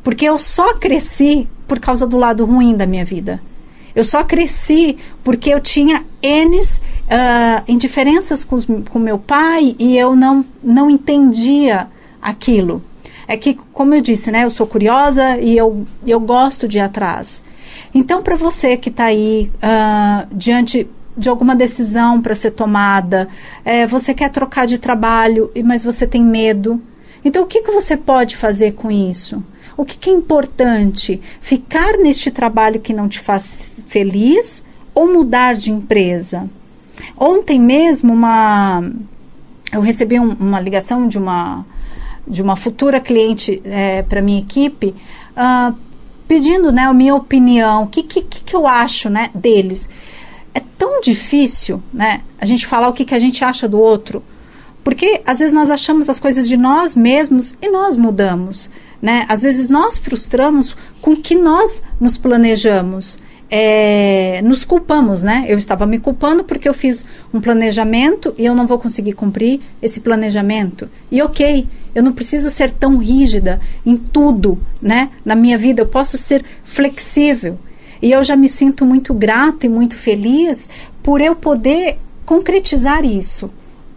Porque 0.04 0.26
eu 0.26 0.40
só 0.40 0.74
cresci 0.74 1.48
por 1.68 1.80
causa 1.80 2.08
do 2.08 2.18
lado 2.18 2.46
ruim 2.46 2.76
da 2.76 2.88
minha 2.88 3.06
vida. 3.06 3.40
Eu 3.94 4.04
só 4.04 4.24
cresci 4.24 4.98
porque 5.24 5.52
eu 5.52 5.60
tinha 5.60 6.04
N 6.20 6.60
uh, 6.60 6.64
indiferenças 7.68 8.44
com, 8.44 8.56
os, 8.56 8.66
com 8.90 8.98
meu 8.98 9.20
pai 9.20 9.76
e 9.78 9.96
eu 9.96 10.16
não, 10.16 10.44
não 10.64 10.90
entendia 10.90 11.88
aquilo. 12.20 12.82
É 13.28 13.38
que, 13.38 13.54
como 13.54 13.94
eu 13.94 14.02
disse, 14.02 14.32
né, 14.32 14.44
eu 14.44 14.50
sou 14.50 14.68
curiosa 14.68 15.38
e 15.38 15.58
eu, 15.58 15.86
eu 16.06 16.20
gosto 16.20 16.68
de 16.68 16.78
ir 16.78 16.82
atrás. 16.82 17.44
Então, 17.94 18.22
para 18.22 18.36
você 18.36 18.76
que 18.78 18.90
está 18.90 19.06
aí 19.06 19.52
uh, 19.58 20.28
diante 20.32 20.88
de 21.16 21.30
alguma 21.30 21.56
decisão 21.56 22.22
para 22.22 22.36
ser 22.36 22.52
tomada, 22.52 23.28
é, 23.64 23.86
você 23.86 24.14
quer 24.14 24.30
trocar 24.30 24.66
de 24.66 24.78
trabalho, 24.78 25.52
mas 25.64 25.84
você 25.84 26.08
tem 26.08 26.24
medo. 26.24 26.82
Então, 27.24 27.44
o 27.44 27.48
que, 27.48 27.62
que 27.62 27.72
você 27.72 27.96
pode 27.96 28.36
fazer 28.36 28.74
com 28.74 28.90
isso? 28.90 29.44
O 29.78 29.86
que, 29.86 29.98
que 29.98 30.10
é 30.10 30.14
importante? 30.14 31.22
Ficar 31.40 31.98
neste 31.98 32.30
trabalho 32.32 32.80
que 32.80 32.94
não 32.94 33.08
te 33.08 33.20
faz 33.20 33.82
feliz 33.88 34.64
ou 34.94 35.12
mudar 35.12 35.56
de 35.56 35.72
empresa? 35.72 36.50
Ontem 37.18 37.60
mesmo, 37.60 38.14
uma, 38.14 38.84
eu 39.72 39.82
recebi 39.82 40.20
um, 40.20 40.34
uma 40.34 40.60
ligação 40.60 41.08
de 41.08 41.18
uma, 41.18 41.66
de 42.28 42.42
uma 42.42 42.56
futura 42.56 43.00
cliente 43.00 43.62
é, 43.66 44.02
para 44.02 44.22
minha 44.22 44.40
equipe, 44.40 44.96
uh, 45.36 45.76
pedindo 46.28 46.72
né, 46.72 46.84
a 46.84 46.94
minha 46.94 47.16
opinião, 47.16 47.84
o 47.84 47.88
que, 47.88 48.04
que, 48.04 48.22
que 48.22 48.56
eu 48.56 48.66
acho 48.66 49.10
né, 49.10 49.30
deles. 49.34 49.90
É 50.54 50.62
tão 50.78 51.02
difícil 51.02 51.82
né, 51.94 52.22
a 52.40 52.46
gente 52.46 52.66
falar 52.66 52.88
o 52.88 52.94
que, 52.94 53.06
que 53.06 53.16
a 53.16 53.20
gente 53.20 53.44
acha 53.44 53.68
do 53.68 53.80
outro, 53.80 54.24
porque 54.84 55.22
às 55.26 55.40
vezes 55.40 55.54
nós 55.54 55.70
achamos 55.70 56.10
as 56.10 56.20
coisas 56.20 56.48
de 56.48 56.58
nós 56.58 56.96
mesmos 56.96 57.56
e 57.62 57.70
nós 57.70 57.96
mudamos. 57.96 58.70
Né? 59.02 59.26
Às 59.28 59.42
vezes 59.42 59.70
nós 59.70 59.98
frustramos 59.98 60.76
com 61.02 61.16
que 61.16 61.36
nós 61.36 61.82
nos 62.00 62.18
planejamos. 62.18 63.18
É, 63.56 64.42
nos 64.44 64.66
culpamos, 64.66 65.22
né? 65.22 65.46
Eu 65.48 65.60
estava 65.60 65.86
me 65.86 66.00
culpando 66.00 66.44
porque 66.44 66.68
eu 66.68 66.74
fiz 66.74 67.06
um 67.32 67.40
planejamento 67.40 68.34
e 68.36 68.46
eu 68.46 68.56
não 68.56 68.66
vou 68.66 68.80
conseguir 68.80 69.14
cumprir 69.14 69.62
esse 69.80 70.00
planejamento. 70.00 70.90
E 71.12 71.22
ok, 71.22 71.68
eu 71.94 72.02
não 72.02 72.14
preciso 72.14 72.50
ser 72.50 72.72
tão 72.72 72.98
rígida 72.98 73.62
em 73.86 73.96
tudo, 73.96 74.58
né? 74.82 75.12
Na 75.24 75.36
minha 75.36 75.56
vida 75.56 75.84
eu 75.84 75.86
posso 75.86 76.18
ser 76.18 76.44
flexível. 76.64 77.60
E 78.02 78.12
eu 78.12 78.24
já 78.24 78.36
me 78.36 78.50
sinto 78.50 78.88
muito 78.88 79.14
grata 79.14 79.68
e 79.68 79.70
muito 79.70 79.96
feliz 79.96 80.68
por 81.04 81.22
eu 81.22 81.36
poder 81.36 82.00
concretizar 82.26 83.06
isso. 83.06 83.52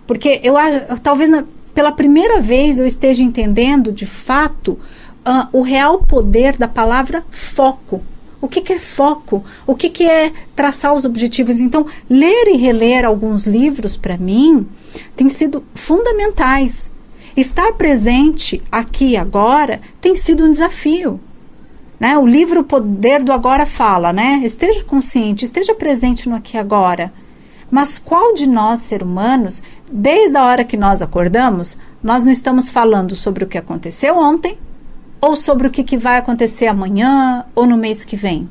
Porque 0.06 0.38
eu 0.44 0.56
talvez 1.02 1.30
na, 1.30 1.44
pela 1.72 1.92
primeira 1.92 2.42
vez 2.42 2.78
eu 2.78 2.86
esteja 2.86 3.22
entendendo 3.22 3.90
de 3.90 4.04
fato 4.04 4.72
uh, 5.26 5.48
o 5.50 5.62
real 5.62 6.02
poder 6.02 6.58
da 6.58 6.68
palavra 6.68 7.25
foco. 7.30 8.02
O 8.47 8.49
que, 8.49 8.61
que 8.61 8.75
é 8.75 8.79
foco? 8.79 9.45
O 9.67 9.75
que, 9.75 9.91
que 9.91 10.05
é 10.05 10.33
traçar 10.55 10.95
os 10.95 11.05
objetivos? 11.05 11.59
Então, 11.59 11.85
ler 12.09 12.47
e 12.47 12.57
reler 12.57 13.05
alguns 13.05 13.45
livros, 13.45 13.97
para 13.97 14.17
mim, 14.17 14.65
tem 15.17 15.29
sido 15.29 15.65
fundamentais. 15.75 16.93
Estar 17.37 17.73
presente 17.73 18.62
aqui 18.71 19.17
agora 19.17 19.81
tem 20.00 20.15
sido 20.15 20.45
um 20.45 20.50
desafio. 20.53 21.19
Né? 21.99 22.17
O 22.17 22.25
livro 22.25 22.62
Poder 22.62 23.25
do 23.25 23.33
Agora 23.33 23.67
fala, 23.67 24.12
né? 24.12 24.41
Esteja 24.45 24.85
consciente, 24.85 25.45
esteja 25.45 25.75
presente 25.75 26.29
no 26.29 26.37
aqui 26.37 26.57
agora. 26.57 27.12
Mas 27.69 27.99
qual 27.99 28.33
de 28.33 28.47
nós, 28.47 28.79
seres 28.83 29.05
humanos, 29.05 29.61
desde 29.91 30.37
a 30.37 30.45
hora 30.45 30.65
que 30.65 30.76
nós 30.76 31.03
acordamos, 31.03 31.76
nós 32.00 32.23
não 32.23 32.31
estamos 32.31 32.69
falando 32.69 33.17
sobre 33.17 33.43
o 33.43 33.49
que 33.49 33.59
aconteceu 33.59 34.17
ontem 34.17 34.57
ou 35.20 35.37
sobre 35.37 35.66
o 35.66 35.70
que, 35.70 35.82
que 35.82 35.96
vai 35.96 36.18
acontecer 36.18 36.66
amanhã 36.66 37.44
ou 37.54 37.66
no 37.66 37.76
mês 37.76 38.04
que 38.04 38.16
vem? 38.16 38.49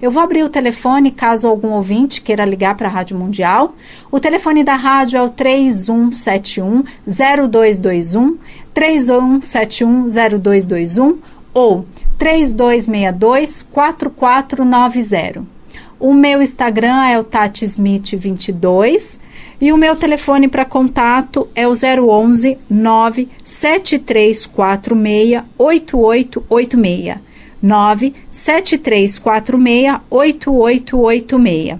Eu 0.00 0.10
vou 0.10 0.22
abrir 0.22 0.42
o 0.42 0.48
telefone 0.48 1.10
caso 1.10 1.48
algum 1.48 1.70
ouvinte 1.72 2.20
queira 2.20 2.44
ligar 2.44 2.76
para 2.76 2.88
a 2.88 2.90
Rádio 2.90 3.16
Mundial. 3.16 3.74
O 4.10 4.18
telefone 4.18 4.64
da 4.64 4.74
rádio 4.74 5.18
é 5.18 5.22
o 5.22 5.28
3171 5.28 6.82
0221, 7.06 8.38
3171 8.72 10.08
0221 10.40 11.18
ou 11.52 11.86
3262 12.18 13.62
4490. 13.62 15.55
O 15.98 16.12
meu 16.12 16.42
Instagram 16.42 17.06
é 17.06 17.18
o 17.18 17.24
Tati 17.24 17.64
Smith 17.64 18.14
22 18.14 19.18
e 19.58 19.72
o 19.72 19.78
meu 19.78 19.96
telefone 19.96 20.46
para 20.46 20.66
contato 20.66 21.48
é 21.54 21.66
o 21.66 21.72
011 21.72 22.58
97346 22.68 25.42
8886. 25.56 27.16
97346 27.62 30.00
8886. 30.10 31.78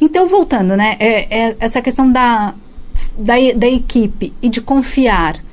Então, 0.00 0.26
voltando, 0.26 0.74
né? 0.74 0.96
É, 0.98 1.48
é 1.48 1.56
essa 1.60 1.82
questão 1.82 2.10
da, 2.10 2.54
da, 3.18 3.34
da 3.54 3.68
equipe 3.68 4.32
e 4.40 4.48
de 4.48 4.62
confiar. 4.62 5.44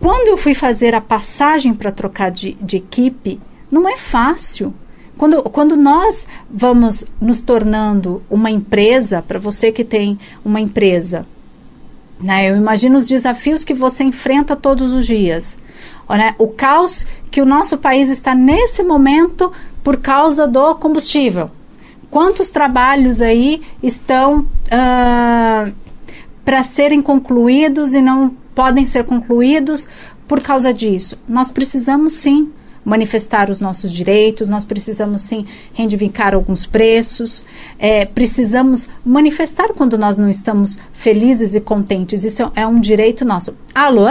Quando 0.00 0.28
eu 0.28 0.38
fui 0.38 0.54
fazer 0.54 0.94
a 0.94 1.02
passagem 1.02 1.74
para 1.74 1.92
trocar 1.92 2.30
de, 2.30 2.54
de 2.54 2.78
equipe, 2.78 3.38
não 3.70 3.86
é 3.86 3.98
fácil 3.98 4.72
quando, 5.16 5.42
quando 5.44 5.76
nós 5.76 6.26
vamos 6.50 7.04
nos 7.20 7.40
tornando 7.40 8.22
uma 8.28 8.50
empresa, 8.50 9.22
para 9.22 9.38
você 9.38 9.70
que 9.70 9.84
tem 9.84 10.18
uma 10.44 10.60
empresa, 10.60 11.26
né, 12.20 12.50
eu 12.50 12.56
imagino 12.56 12.98
os 12.98 13.08
desafios 13.08 13.64
que 13.64 13.74
você 13.74 14.04
enfrenta 14.04 14.56
todos 14.56 14.92
os 14.92 15.06
dias. 15.06 15.58
Né, 16.08 16.34
o 16.38 16.48
caos 16.48 17.06
que 17.30 17.40
o 17.40 17.46
nosso 17.46 17.78
país 17.78 18.10
está 18.10 18.34
nesse 18.34 18.82
momento 18.82 19.52
por 19.82 19.96
causa 19.96 20.46
do 20.46 20.74
combustível. 20.74 21.50
Quantos 22.10 22.50
trabalhos 22.50 23.22
aí 23.22 23.62
estão 23.82 24.40
uh, 24.40 25.72
para 26.44 26.62
serem 26.62 27.00
concluídos 27.00 27.94
e 27.94 28.00
não 28.00 28.30
podem 28.54 28.86
ser 28.86 29.04
concluídos 29.04 29.88
por 30.28 30.40
causa 30.40 30.72
disso? 30.72 31.18
Nós 31.26 31.50
precisamos 31.50 32.14
sim 32.14 32.52
manifestar 32.84 33.48
os 33.48 33.60
nossos 33.60 33.92
direitos, 33.92 34.48
nós 34.48 34.64
precisamos 34.64 35.22
sim 35.22 35.46
reivindicar 35.72 36.34
alguns 36.34 36.66
preços, 36.66 37.46
é, 37.78 38.04
precisamos 38.04 38.88
manifestar 39.04 39.68
quando 39.68 39.96
nós 39.96 40.16
não 40.16 40.28
estamos 40.28 40.78
felizes 40.92 41.54
e 41.54 41.60
contentes. 41.60 42.24
Isso 42.24 42.52
é 42.54 42.66
um 42.66 42.78
direito 42.78 43.24
nosso. 43.24 43.56
Alô? 43.74 44.08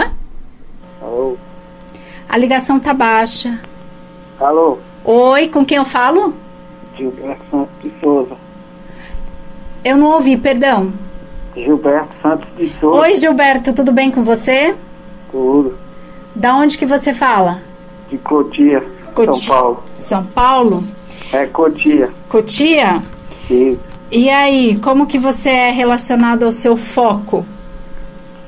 Alô? 1.00 1.36
A 2.28 2.36
ligação 2.36 2.80
tá 2.80 2.92
baixa. 2.92 3.60
Alô? 4.40 4.78
Oi, 5.04 5.48
com 5.48 5.64
quem 5.64 5.76
eu 5.76 5.84
falo? 5.84 6.34
Gilberto 6.96 7.44
Santos 7.50 7.74
de 7.82 7.92
Souza. 8.00 8.36
Eu 9.84 9.96
não 9.96 10.08
ouvi, 10.08 10.36
perdão. 10.36 10.92
Gilberto 11.54 12.20
Santos 12.20 12.48
de 12.56 12.70
Souza. 12.80 13.00
Oi, 13.00 13.14
Gilberto, 13.16 13.72
tudo 13.72 13.92
bem 13.92 14.10
com 14.10 14.24
você? 14.24 14.74
Tudo. 15.30 15.78
Da 16.34 16.56
onde 16.56 16.76
que 16.76 16.86
você 16.86 17.12
fala? 17.14 17.62
De 18.14 18.18
Cotia, 18.18 18.84
Coti 19.14 19.38
São 19.38 19.56
Paulo. 19.56 19.82
São 19.98 20.24
Paulo? 20.24 20.84
É 21.32 21.46
Cotia. 21.46 22.10
Cotia? 22.28 23.02
Sim. 23.48 23.78
E 24.10 24.30
aí, 24.30 24.78
como 24.78 25.06
que 25.06 25.18
você 25.18 25.50
é 25.50 25.70
relacionado 25.70 26.44
ao 26.44 26.52
seu 26.52 26.76
foco? 26.76 27.44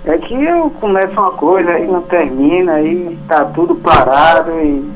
É 0.05 0.17
que 0.19 0.35
eu 0.35 0.71
começo 0.71 1.13
uma 1.19 1.33
coisa 1.33 1.79
e 1.81 1.87
não 1.87 2.03
termina, 2.03 2.75
aí 2.75 3.19
tá 3.27 3.45
tudo 3.47 3.75
parado 3.75 4.53
e. 4.61 4.89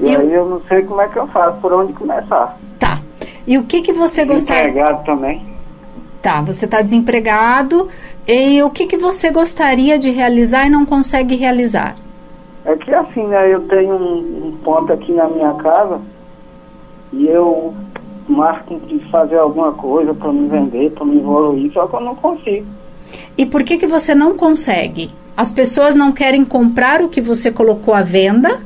E, 0.00 0.10
e 0.10 0.16
aí 0.16 0.32
eu 0.32 0.48
não 0.48 0.62
sei 0.66 0.82
como 0.82 1.00
é 1.02 1.08
que 1.08 1.18
eu 1.18 1.26
faço, 1.28 1.58
por 1.60 1.72
onde 1.72 1.92
começar. 1.92 2.58
Tá. 2.78 3.00
E 3.46 3.58
o 3.58 3.64
que 3.64 3.82
que 3.82 3.92
você 3.92 4.24
gostaria... 4.24 4.72
Desempregado 4.72 5.04
também. 5.04 5.46
Tá, 6.22 6.40
você 6.40 6.64
está 6.64 6.80
desempregado. 6.80 7.88
E 8.26 8.62
o 8.62 8.70
que 8.70 8.86
que 8.86 8.96
você 8.96 9.30
gostaria 9.30 9.98
de 9.98 10.10
realizar 10.10 10.66
e 10.66 10.70
não 10.70 10.86
consegue 10.86 11.36
realizar? 11.36 11.94
É 12.64 12.76
que 12.76 12.92
assim, 12.94 13.26
né, 13.26 13.52
eu 13.52 13.66
tenho 13.68 13.94
um, 13.94 14.48
um 14.48 14.56
ponto 14.64 14.92
aqui 14.92 15.12
na 15.12 15.28
minha 15.28 15.52
casa 15.54 16.00
e 17.12 17.26
eu 17.26 17.74
marco 18.28 18.80
de 18.86 18.98
fazer 19.10 19.36
alguma 19.36 19.72
coisa 19.72 20.14
para 20.14 20.32
me 20.32 20.48
vender, 20.48 20.90
para 20.92 21.04
me 21.04 21.18
evoluir, 21.18 21.72
só 21.72 21.86
que 21.86 21.94
eu 21.94 22.00
não 22.00 22.14
consigo. 22.14 22.66
E 23.36 23.44
por 23.44 23.62
que 23.62 23.76
que 23.76 23.86
você 23.86 24.14
não 24.14 24.34
consegue? 24.34 25.10
As 25.36 25.50
pessoas 25.50 25.94
não 25.94 26.12
querem 26.12 26.44
comprar 26.44 27.02
o 27.02 27.08
que 27.08 27.20
você 27.20 27.50
colocou 27.50 27.92
à 27.92 28.02
venda? 28.02 28.60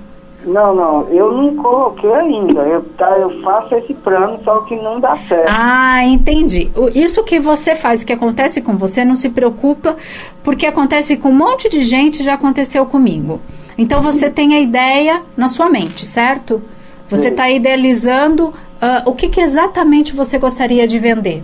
Não, 0.48 0.74
não, 0.74 1.08
eu 1.08 1.30
não 1.30 1.54
coloquei 1.56 2.12
ainda. 2.12 2.62
Eu, 2.62 2.82
tá, 2.96 3.18
eu 3.18 3.40
faço 3.42 3.74
esse 3.74 3.92
plano, 3.92 4.40
só 4.42 4.60
que 4.62 4.74
não 4.76 4.98
dá 4.98 5.16
certo. 5.28 5.48
Ah, 5.48 6.04
entendi. 6.04 6.70
Isso 6.94 7.22
que 7.22 7.38
você 7.38 7.76
faz, 7.76 8.02
o 8.02 8.06
que 8.06 8.12
acontece 8.12 8.62
com 8.62 8.76
você, 8.76 9.04
não 9.04 9.14
se 9.14 9.28
preocupa, 9.28 9.96
porque 10.42 10.66
acontece 10.66 11.18
com 11.18 11.28
um 11.28 11.34
monte 11.34 11.68
de 11.68 11.82
gente, 11.82 12.22
já 12.22 12.34
aconteceu 12.34 12.86
comigo. 12.86 13.40
Então 13.76 14.00
você 14.00 14.30
tem 14.30 14.54
a 14.54 14.60
ideia 14.60 15.22
na 15.36 15.48
sua 15.48 15.68
mente, 15.68 16.06
certo? 16.06 16.62
Você 17.08 17.28
está 17.28 17.48
idealizando 17.50 18.52
ah, 18.80 19.02
o 19.06 19.12
que, 19.12 19.28
que 19.28 19.40
exatamente 19.40 20.14
você 20.14 20.38
gostaria 20.38 20.86
de 20.88 20.98
vender. 20.98 21.42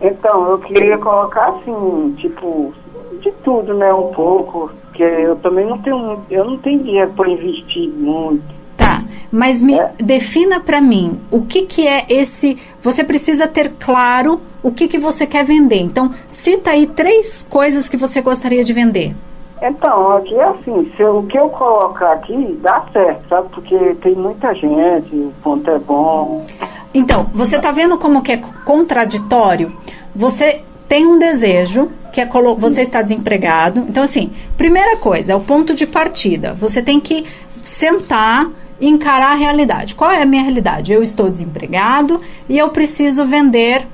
Então, 0.00 0.50
eu 0.50 0.58
queria 0.58 0.98
colocar 0.98 1.48
assim, 1.48 2.14
tipo, 2.18 2.74
de 3.20 3.32
tudo, 3.44 3.74
né? 3.74 3.92
Um 3.92 4.12
pouco. 4.12 4.70
Porque 4.86 5.02
eu 5.02 5.36
também 5.36 5.66
não 5.66 5.78
tenho 5.78 6.20
eu 6.30 6.44
não 6.44 6.56
tenho 6.58 6.82
dinheiro 6.82 7.12
para 7.16 7.28
investir 7.28 7.88
muito. 7.90 8.42
Tá, 8.76 9.02
mas 9.30 9.60
me 9.62 9.74
É. 9.78 9.92
defina 9.98 10.58
para 10.60 10.80
mim 10.80 11.20
o 11.30 11.42
que, 11.42 11.62
que 11.66 11.86
é 11.86 12.04
esse. 12.08 12.56
Você 12.82 13.02
precisa 13.04 13.46
ter 13.46 13.72
claro 13.78 14.40
o 14.62 14.70
que, 14.72 14.88
que 14.88 14.98
você 14.98 15.26
quer 15.26 15.44
vender. 15.44 15.80
Então, 15.80 16.10
cita 16.28 16.70
aí 16.70 16.86
três 16.86 17.42
coisas 17.42 17.88
que 17.88 17.96
você 17.96 18.20
gostaria 18.20 18.64
de 18.64 18.72
vender. 18.72 19.14
Então, 19.62 20.16
aqui 20.16 20.34
é 20.34 20.44
assim, 20.44 20.90
se 20.96 21.02
eu- 21.02 21.18
o 21.18 21.26
que 21.26 21.38
eu 21.38 21.48
colocar 21.48 22.12
aqui 22.12 22.58
dá 22.60 22.84
certo, 22.92 23.28
sabe? 23.28 23.48
Porque 23.50 23.76
tem 24.02 24.14
muita 24.14 24.52
gente, 24.54 25.14
o 25.14 25.32
ponto 25.42 25.70
é 25.70 25.78
bom. 25.78 26.44
Então, 26.92 27.30
você 27.32 27.58
tá 27.58 27.72
vendo 27.72 27.96
como 27.98 28.22
que 28.22 28.32
é 28.32 28.36
contraditório? 28.64 29.72
Você 30.14 30.62
tem 30.88 31.06
um 31.06 31.18
desejo, 31.18 31.90
que 32.14 32.20
é 32.20 32.28
você 32.56 32.80
está 32.80 33.02
desempregado. 33.02 33.80
Então, 33.88 34.04
assim, 34.04 34.30
primeira 34.56 34.96
coisa, 34.98 35.32
é 35.32 35.36
o 35.36 35.40
ponto 35.40 35.74
de 35.74 35.84
partida. 35.84 36.54
Você 36.54 36.80
tem 36.80 37.00
que 37.00 37.26
sentar 37.64 38.48
e 38.80 38.88
encarar 38.88 39.32
a 39.32 39.34
realidade. 39.34 39.96
Qual 39.96 40.12
é 40.12 40.22
a 40.22 40.26
minha 40.26 40.42
realidade? 40.42 40.92
Eu 40.92 41.02
estou 41.02 41.28
desempregado 41.28 42.20
e 42.48 42.56
eu 42.56 42.68
preciso 42.68 43.24
vender 43.24 43.84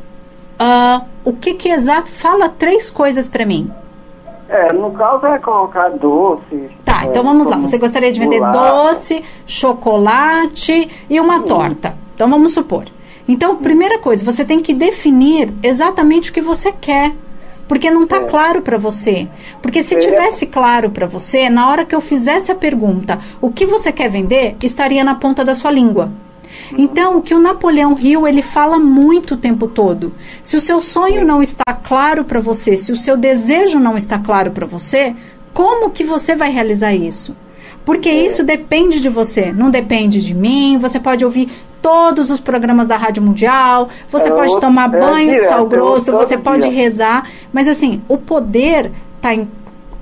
ah, 0.59 1.07
o 1.25 1.33
que 1.33 1.55
que 1.55 1.71
exato? 1.71 2.11
Fala 2.11 2.51
três 2.51 2.91
coisas 2.91 3.27
para 3.27 3.47
mim. 3.47 3.73
É, 4.51 4.71
no 4.75 4.91
caso 4.91 5.25
é 5.25 5.39
colocar 5.39 5.89
doce. 5.91 6.69
Tá, 6.85 7.05
é, 7.05 7.07
então 7.07 7.25
vamos 7.25 7.49
lá. 7.49 7.57
Você 7.57 7.79
gostaria 7.79 8.13
de 8.13 8.21
vender 8.21 8.41
bolacha. 8.41 8.89
doce, 8.89 9.25
chocolate 9.47 10.91
e 11.09 11.19
uma 11.19 11.41
torta. 11.41 11.97
Então 12.15 12.29
vamos 12.29 12.53
supor. 12.53 12.85
Então, 13.27 13.57
primeira 13.57 13.99
coisa, 13.99 14.23
você 14.23 14.45
tem 14.45 14.61
que 14.61 14.75
definir 14.75 15.55
exatamente 15.63 16.31
o 16.31 16.35
que 16.35 16.43
você 16.43 16.71
quer. 16.71 17.15
Porque 17.71 17.89
não 17.89 18.03
está 18.03 18.17
É. 18.17 18.25
claro 18.25 18.63
para 18.63 18.77
você. 18.77 19.29
Porque 19.63 19.81
se 19.81 19.95
É. 19.95 19.99
tivesse 20.01 20.45
claro 20.47 20.91
para 20.91 21.07
você, 21.07 21.49
na 21.49 21.69
hora 21.69 21.85
que 21.85 21.95
eu 21.95 22.01
fizesse 22.01 22.51
a 22.51 22.55
pergunta, 22.57 23.21
o 23.41 23.49
que 23.49 23.65
você 23.65 23.93
quer 23.93 24.11
vender, 24.11 24.57
estaria 24.61 25.05
na 25.05 25.15
ponta 25.15 25.45
da 25.45 25.55
sua 25.55 25.71
língua. 25.71 26.11
Então, 26.77 27.19
o 27.19 27.23
que 27.23 27.33
o 27.33 27.39
Napoleão 27.39 27.97
Hill 27.97 28.27
ele 28.27 28.43
fala 28.43 28.77
muito 28.77 29.35
o 29.35 29.37
tempo 29.37 29.69
todo. 29.69 30.13
Se 30.43 30.57
o 30.57 30.61
seu 30.61 30.83
sonho 30.83 31.25
não 31.25 31.41
está 31.41 31.73
claro 31.73 32.25
para 32.25 32.41
você, 32.41 32.77
se 32.77 32.91
o 32.91 32.97
seu 32.97 33.17
desejo 33.17 33.79
não 33.79 33.97
está 33.97 34.19
claro 34.19 34.51
para 34.51 34.67
você, 34.67 35.15
como 35.55 35.91
que 35.91 36.03
você 36.03 36.35
vai 36.35 36.51
realizar 36.51 36.93
isso? 36.93 37.37
Porque 37.85 38.11
isso 38.11 38.43
depende 38.43 38.99
de 38.99 39.09
você, 39.09 39.53
não 39.53 39.71
depende 39.71 40.21
de 40.21 40.35
mim. 40.35 40.77
Você 40.79 40.99
pode 40.99 41.25
ouvir 41.25 41.49
todos 41.83 42.31
os 42.31 42.41
programas 42.41 42.87
da 42.87 42.97
Rádio 42.97 43.23
Mundial, 43.23 43.89
você 44.11 44.29
É, 44.29 44.33
pode 44.33 44.61
tomar 44.61 44.93
é 44.95 45.01
banho 45.01 45.27
de 45.31 45.35
direto, 45.37 45.49
sal 45.49 45.67
grosso, 45.67 46.13
você 46.13 46.37
pode 46.37 46.63
dia. 46.63 46.71
rezar, 46.73 47.27
mas 47.53 47.67
assim, 47.69 48.03
o 48.09 48.17
poder 48.19 48.91
está 49.17 49.31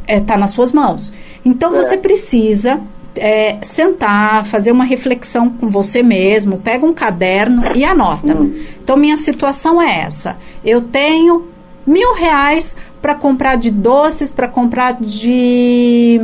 é, 0.07 0.21
tá 0.21 0.37
nas 0.37 0.51
suas 0.53 0.73
mãos. 0.73 1.13
Então 1.45 1.75
É. 1.75 1.83
você 1.83 1.97
precisa 1.97 2.81
é, 3.17 3.59
sentar, 3.63 4.45
fazer 4.47 4.71
uma 4.71 4.85
reflexão 4.85 5.51
com 5.51 5.69
você 5.69 6.03
mesmo, 6.03 6.59
pega 6.59 6.87
um 6.87 6.93
caderno 6.93 7.63
e 7.75 7.85
anota. 7.85 8.35
Hum. 8.35 8.55
Então 8.83 8.97
minha 8.97 9.17
situação 9.17 9.81
é 9.83 10.03
essa. 10.03 10.37
Eu 10.65 10.81
tenho 10.83 11.49
mil 11.87 12.15
reais 12.15 12.77
para 13.03 13.15
comprar 13.15 13.57
de 13.57 13.71
doces, 13.71 14.31
para 14.31 14.47
comprar 14.47 14.93
de 15.01 16.21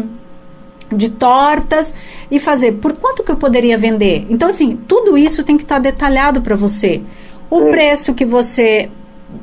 de 0.94 1.10
tortas 1.10 1.94
e 2.30 2.38
fazer. 2.38 2.72
Por 2.72 2.92
quanto 2.94 3.22
que 3.22 3.30
eu 3.32 3.36
poderia 3.36 3.76
vender? 3.78 4.26
Então 4.30 4.48
assim, 4.48 4.76
tudo 4.88 5.16
isso 5.18 5.44
tem 5.44 5.56
que 5.56 5.62
estar 5.64 5.78
detalhado 5.78 6.40
para 6.42 6.54
você. 6.56 7.02
O 7.50 7.58
Sim. 7.60 7.70
preço 7.70 8.14
que 8.14 8.24
você 8.24 8.88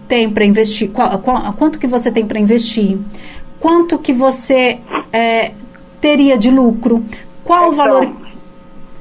tem 0.07 0.29
para 0.29 0.45
investir, 0.45 0.89
qual- 0.91 1.19
qual- 1.19 1.53
quanto 1.53 1.79
que 1.79 1.87
você 1.87 2.11
tem 2.11 2.25
para 2.25 2.39
investir, 2.39 2.97
quanto 3.59 3.97
que 3.99 4.11
você 4.13 4.79
é, 5.13 5.51
teria 5.99 6.37
de 6.37 6.49
lucro, 6.49 7.03
qual 7.43 7.69
o 7.69 7.73
Então, 7.73 7.85
valor. 7.85 8.07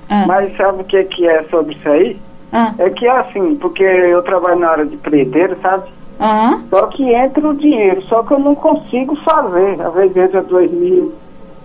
Ah, 0.08 0.24
Mas 0.26 0.56
sabe 0.56 0.82
o 0.82 0.84
que, 0.84 1.04
que 1.04 1.26
é 1.28 1.44
sobre 1.44 1.74
isso 1.76 1.88
aí? 1.88 2.16
ah, 2.52 2.74
É 2.78 2.90
que 2.90 3.06
assim, 3.06 3.54
porque 3.56 3.82
eu 3.84 4.20
trabalho 4.22 4.58
na 4.58 4.68
área 4.70 4.84
de 4.86 4.96
preteiro, 4.96 5.56
sabe? 5.62 5.88
ah. 6.18 6.58
Só 6.68 6.86
que 6.88 7.02
entra 7.14 7.48
o 7.48 7.54
dinheiro, 7.54 8.02
só 8.08 8.22
que 8.24 8.32
eu 8.34 8.38
não 8.40 8.54
consigo 8.56 9.14
fazer. 9.24 9.80
Às 9.80 9.94
vezes 9.94 10.16
entra 10.16 10.42
dois 10.42 10.70
mil, 10.70 11.14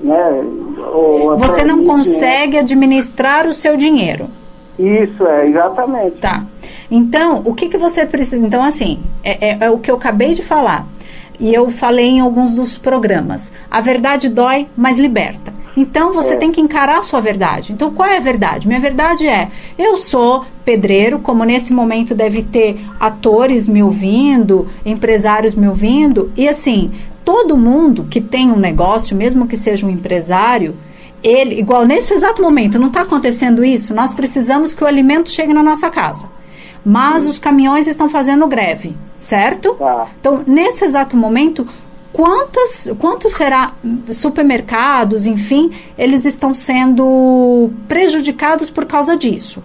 né? 0.02 0.44
Ou 0.94 1.38
Você 1.38 1.64
não 1.64 1.80
1.500. 1.80 1.86
consegue 1.88 2.58
administrar 2.58 3.48
o 3.48 3.54
seu 3.54 3.76
dinheiro. 3.78 4.28
Isso, 4.78 5.26
é, 5.26 5.48
exatamente. 5.48 6.18
Tá. 6.18 6.46
Então, 6.92 7.42
o 7.46 7.54
que, 7.54 7.70
que 7.70 7.78
você 7.78 8.06
precisa. 8.06 8.46
Então, 8.46 8.62
assim, 8.64 9.00
é, 9.24 9.52
é- 9.52 9.58
é 9.62 9.70
o 9.70 9.78
que 9.78 9.90
eu 9.90 9.96
acabei 9.96 10.34
de 10.34 10.44
falar. 10.44 10.86
E 11.40 11.54
eu 11.54 11.70
falei 11.70 12.08
em 12.08 12.20
alguns 12.22 12.54
dos 12.54 12.78
programas. 12.78 13.52
A 13.70 13.82
verdade 13.82 14.30
dói, 14.30 14.68
mas 14.76 14.98
liberta. 14.98 15.54
Então 15.78 16.14
você 16.14 16.36
É. 16.36 16.38
tem 16.38 16.50
que 16.54 16.62
encarar 16.62 17.00
a 17.00 17.04
sua 17.04 17.20
verdade. 17.20 17.74
Então 17.74 17.92
qual 17.92 18.08
é 18.08 18.16
a 18.16 18.22
verdade? 18.22 18.66
Minha 18.66 18.80
verdade 18.80 19.28
é: 19.28 19.50
eu 19.78 19.98
sou 19.98 20.46
pedreiro, 20.64 21.20
como 21.20 21.44
nesse 21.44 21.74
momento 21.74 22.16
deve 22.16 22.42
ter 22.44 22.80
atores 22.98 23.68
me 23.68 23.84
ouvindo, 23.84 24.70
empresários 24.86 25.54
me 25.54 25.68
ouvindo, 25.68 26.32
e 26.38 26.48
assim, 26.48 26.92
todo 27.26 27.58
mundo 27.58 28.06
que 28.10 28.22
tem 28.22 28.52
um 28.52 28.56
negócio, 28.58 29.18
mesmo 29.18 29.48
que 29.48 29.58
seja 29.58 29.86
um 29.86 29.90
empresário, 29.90 30.78
ele, 31.24 31.60
igual 31.60 31.86
nesse 31.86 32.14
exato 32.14 32.42
momento, 32.42 32.78
não 32.78 32.88
está 32.88 33.02
acontecendo 33.02 33.66
isso, 33.66 33.96
nós 33.96 34.14
precisamos 34.14 34.74
que 34.76 34.84
o 34.84 34.88
alimento 34.88 35.30
chegue 35.30 35.52
na 35.52 35.64
nossa 35.64 35.90
casa. 35.90 36.30
Mas 36.86 37.26
os 37.26 37.40
caminhões 37.40 37.88
estão 37.88 38.08
fazendo 38.08 38.46
greve, 38.48 38.96
certo? 39.20 39.74
Tá. 39.74 40.08
Então, 40.20 40.44
nesse 40.46 40.86
exato 40.86 41.18
momento, 41.18 41.68
quantas, 42.14 42.88
quantos 43.00 43.34
será 43.34 43.74
supermercados, 44.14 45.26
enfim, 45.26 45.72
eles 45.98 46.26
estão 46.26 46.54
sendo 46.54 47.72
prejudicados 47.88 48.70
por 48.70 48.86
causa 48.86 49.18
disso. 49.18 49.64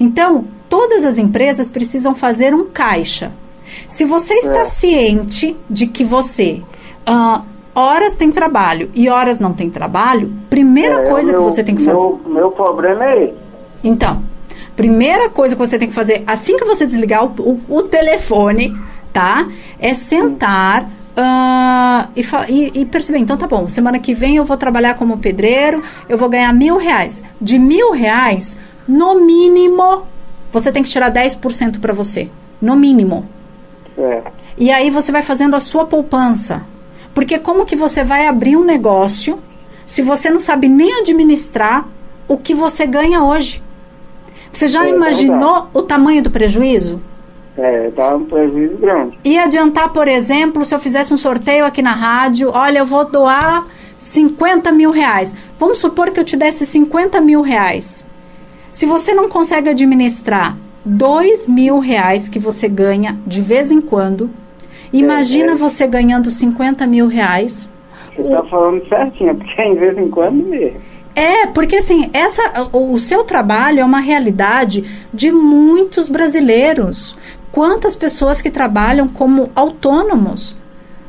Então, 0.00 0.46
todas 0.66 1.04
as 1.04 1.18
empresas 1.18 1.68
precisam 1.68 2.14
fazer 2.14 2.54
um 2.54 2.64
caixa. 2.64 3.32
Se 3.86 4.06
você 4.06 4.34
está 4.34 4.60
É. 4.60 4.64
ciente 4.64 5.54
de 5.68 5.86
que 5.86 6.04
você 6.04 6.62
ah, 7.06 7.42
horas 7.74 8.14
tem 8.14 8.30
trabalho 8.30 8.90
e 8.94 9.08
horas 9.08 9.38
não 9.40 9.52
tem 9.52 9.70
trabalho, 9.70 10.32
primeira 10.50 11.02
É, 11.02 11.08
coisa 11.10 11.32
meu- 11.32 11.40
que 11.40 11.50
você 11.50 11.64
tem 11.64 11.74
que 11.74 11.82
fazer. 11.84 12.00
Meu, 12.00 12.20
meu 12.26 12.50
problema 12.50 13.04
é 13.04 13.24
esse. 13.24 13.34
Então, 13.84 14.22
primeira 14.76 15.28
coisa 15.28 15.54
que 15.54 15.58
você 15.58 15.78
tem 15.78 15.88
que 15.88 15.94
fazer 15.94 16.22
assim 16.26 16.56
que 16.56 16.64
você 16.64 16.86
desligar 16.86 17.24
o, 17.24 17.28
o- 17.40 17.60
o 17.76 17.82
telefone, 17.82 18.76
tá? 19.12 19.46
É 19.78 19.92
sentar 19.94 20.88
ah, 21.16 22.08
e, 22.16 22.22
e- 22.48 22.80
e 22.80 22.84
perceber. 22.86 23.18
Então, 23.18 23.36
tá 23.36 23.46
bom, 23.46 23.68
semana 23.68 23.98
que 23.98 24.14
vem 24.14 24.36
eu 24.36 24.44
vou 24.44 24.56
trabalhar 24.56 24.94
como 24.94 25.18
pedreiro, 25.18 25.82
eu 26.08 26.16
vou 26.16 26.28
ganhar 26.28 26.50
mil 26.54 26.78
reais. 26.78 27.22
De 27.40 27.58
mil 27.58 27.92
reais, 27.92 28.56
no 28.88 29.20
mínimo, 29.26 30.04
você 30.50 30.72
tem 30.72 30.82
que 30.82 30.88
tirar 30.88 31.10
10% 31.10 31.80
para 31.80 31.92
você. 31.92 32.30
No 32.60 32.74
mínimo. 32.76 33.26
É. 33.98 34.22
E 34.56 34.70
aí 34.70 34.88
você 34.88 35.12
vai 35.12 35.22
fazendo 35.22 35.54
a 35.54 35.60
sua 35.60 35.84
poupança. 35.84 36.62
Porque 37.14 37.38
como 37.38 37.66
que 37.66 37.76
você 37.76 38.02
vai 38.02 38.26
abrir 38.26 38.56
um 38.56 38.64
negócio 38.64 39.38
se 39.86 40.02
você 40.02 40.30
não 40.30 40.40
sabe 40.40 40.68
nem 40.68 41.00
administrar 41.00 41.86
o 42.26 42.36
que 42.36 42.54
você 42.54 42.86
ganha 42.86 43.22
hoje? 43.22 43.62
Você 44.52 44.68
já 44.68 44.86
É 44.86 44.90
imaginou 44.90 45.68
o 45.72 45.82
tamanho 45.82 46.22
do 46.22 46.30
prejuízo? 46.30 47.00
É, 47.56 47.90
dá 47.90 48.16
um 48.16 48.24
prejuízo 48.24 48.80
grande. 48.80 49.18
Ia 49.24 49.44
adiantar, 49.44 49.92
por 49.92 50.08
exemplo, 50.08 50.64
se 50.64 50.74
eu 50.74 50.78
fizesse 50.78 51.12
um 51.12 51.18
sorteio 51.18 51.66
aqui 51.66 51.82
na 51.82 51.92
rádio, 51.92 52.50
olha, 52.52 52.78
eu 52.78 52.86
vou 52.86 53.04
doar 53.04 53.66
50 53.98 54.72
mil 54.72 54.90
reais. 54.90 55.34
Vamos 55.58 55.78
supor 55.78 56.10
que 56.10 56.20
eu 56.20 56.24
te 56.24 56.36
desse 56.36 56.64
50 56.64 57.20
mil 57.20 57.42
reais. 57.42 58.06
Se 58.70 58.86
você 58.86 59.12
não 59.12 59.28
consegue 59.28 59.68
administrar 59.68 60.56
2 60.84 61.46
mil 61.46 61.78
reais 61.78 62.28
que 62.28 62.38
você 62.38 62.68
ganha 62.68 63.18
de 63.26 63.40
vez 63.42 63.70
em 63.70 63.80
quando, 63.80 64.30
imagina 64.92 65.52
é. 65.52 65.56
você 65.56 65.86
ganhando 65.86 66.30
50 66.30 66.86
mil 66.86 67.06
reais. 67.06 67.72
Você 68.16 68.30
tá 68.30 68.44
falando 68.44 68.86
certinho, 68.88 69.34
porque 69.34 69.62
em 69.62 69.74
vez 69.74 69.96
em 69.96 70.08
quando 70.08 70.44
mesmo. 70.44 70.80
É, 71.14 71.46
porque 71.46 71.76
assim, 71.76 72.10
essa, 72.12 72.68
o, 72.72 72.92
o 72.92 72.98
seu 72.98 73.24
trabalho 73.24 73.80
é 73.80 73.84
uma 73.84 74.00
realidade 74.00 74.84
de 75.12 75.30
muitos 75.30 76.08
brasileiros. 76.08 77.16
Quantas 77.50 77.94
pessoas 77.94 78.40
que 78.40 78.50
trabalham 78.50 79.06
como 79.08 79.50
autônomos? 79.54 80.56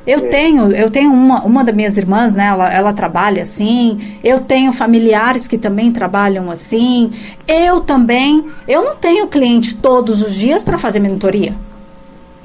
Eu 0.06 0.19
é. 0.19 0.28
tenho, 0.28 0.72
eu 0.74 0.91
tenho 0.91 1.13
uma, 1.13 1.41
uma 1.43 1.63
das 1.63 1.74
minhas 1.74 1.98
irmãs, 1.98 2.36
né? 2.36 2.48
Ela, 2.48 2.74
ela 2.74 2.93
trabalha 2.93 3.43
assim. 3.43 4.17
Eu 4.22 4.41
tenho 4.41 4.74
familiares 4.74 5.48
que 5.48 5.58
também 5.58 5.91
trabalham 5.91 6.52
assim. 6.52 7.12
Eu 7.48 7.80
também. 7.80 8.46
Eu 8.67 8.84
não 8.84 8.96
tenho 8.96 9.28
cliente 9.28 9.76
todos 9.76 10.22
os 10.22 10.36
dias 10.36 10.62
para 10.62 10.78
fazer 10.78 11.00
mentoria. 11.00 11.56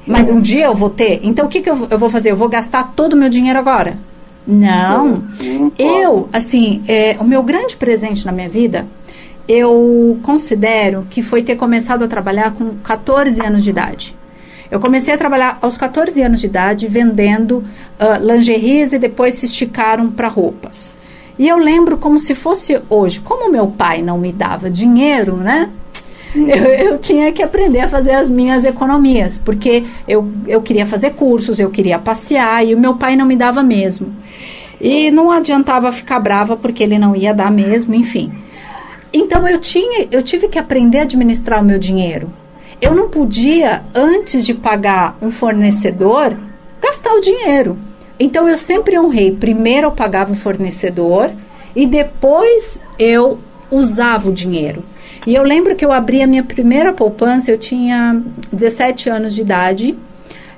Mas 0.09 0.29
um 0.29 0.39
dia 0.39 0.65
eu 0.65 0.75
vou 0.75 0.89
ter. 0.89 1.19
Então 1.23 1.45
o 1.45 1.49
que, 1.49 1.61
que 1.61 1.69
eu, 1.69 1.87
eu 1.89 1.99
vou 1.99 2.09
fazer? 2.09 2.31
Eu 2.31 2.37
vou 2.37 2.49
gastar 2.49 2.93
todo 2.95 3.13
o 3.13 3.17
meu 3.17 3.29
dinheiro 3.29 3.59
agora? 3.59 3.97
Não. 4.45 5.23
Eu, 5.77 6.27
assim, 6.33 6.81
é, 6.87 7.15
o 7.19 7.23
meu 7.23 7.43
grande 7.43 7.75
presente 7.75 8.25
na 8.25 8.31
minha 8.31 8.49
vida, 8.49 8.87
eu 9.47 10.19
considero 10.23 11.05
que 11.09 11.21
foi 11.21 11.43
ter 11.43 11.55
começado 11.55 12.03
a 12.03 12.07
trabalhar 12.07 12.53
com 12.55 12.75
14 12.83 13.45
anos 13.45 13.63
de 13.63 13.69
idade. 13.69 14.15
Eu 14.71 14.79
comecei 14.79 15.13
a 15.13 15.17
trabalhar 15.17 15.57
aos 15.61 15.77
14 15.77 16.21
anos 16.21 16.39
de 16.39 16.47
idade 16.47 16.87
vendendo 16.87 17.57
uh, 17.99 18.23
lingeries 18.23 18.93
e 18.93 18.99
depois 18.99 19.35
se 19.35 19.45
esticaram 19.45 20.11
para 20.11 20.27
roupas. 20.27 20.91
E 21.37 21.47
eu 21.47 21.57
lembro 21.57 21.97
como 21.97 22.19
se 22.19 22.35
fosse 22.35 22.79
hoje. 22.89 23.19
Como 23.19 23.51
meu 23.51 23.67
pai 23.67 24.01
não 24.01 24.17
me 24.17 24.31
dava 24.31 24.69
dinheiro, 24.69 25.37
né? 25.37 25.69
Eu, 26.35 26.91
eu, 26.91 26.99
tinha 26.99 27.31
que 27.31 27.41
aprender 27.41 27.79
a 27.79 27.87
fazer 27.87 28.11
as 28.11 28.29
minhas 28.29 28.63
economias, 28.63 29.35
porque 29.35 29.83
eu, 30.07 30.31
eu 30.45 30.61
queria 30.61 30.85
fazer 30.85 31.11
cursos, 31.11 31.59
eu 31.59 31.71
queria 31.71 31.97
passear 31.97 32.63
e 32.63 32.75
o 32.75 32.79
meu 32.79 32.95
pai 32.95 33.15
não 33.15 33.25
me 33.25 33.35
dava 33.35 33.63
mesmo. 33.63 34.13
E 34.79 35.09
não 35.09 35.31
adiantava 35.31 35.91
ficar 35.91 36.19
brava 36.19 36.55
porque 36.55 36.83
ele 36.83 36.99
não 36.99 37.15
ia 37.15 37.33
dar 37.33 37.51
mesmo, 37.51 37.95
enfim. 37.95 38.31
Então 39.11 39.47
eu 39.47 39.59
tinha, 39.59 40.07
eu 40.11 40.21
tive 40.21 40.47
que 40.47 40.59
aprender 40.59 40.99
a 40.99 41.01
administrar 41.01 41.61
o 41.61 41.65
meu 41.65 41.79
dinheiro 41.79 42.31
eu 42.81 42.95
não 42.95 43.09
podia, 43.09 43.83
antes 43.93 44.45
de 44.45 44.53
pagar 44.53 45.17
um 45.21 45.31
fornecedor, 45.31 46.37
gastar 46.81 47.13
o 47.13 47.21
dinheiro. 47.21 47.77
Então 48.17 48.47
eu 48.47 48.57
sempre 48.57 48.97
honrei. 48.97 49.35
Primeiro 49.35 49.87
eu 49.87 49.91
pagava 49.91 50.31
o 50.31 50.35
fornecedor 50.35 51.31
e 51.75 51.85
depois 51.85 52.79
eu 52.97 53.39
usava 53.69 54.29
o 54.29 54.33
dinheiro. 54.33 54.83
E 55.29 55.35
eu 55.35 55.43
lembro 55.43 55.75
que 55.75 55.85
eu 55.85 55.91
abri 55.91 56.23
a 56.23 56.25
minha 56.25 56.43
primeira 56.43 56.91
poupança, 56.91 57.51
eu 57.51 57.57
tinha 57.59 58.19
17 58.51 59.11
anos 59.11 59.35
de 59.35 59.41
idade. 59.41 59.95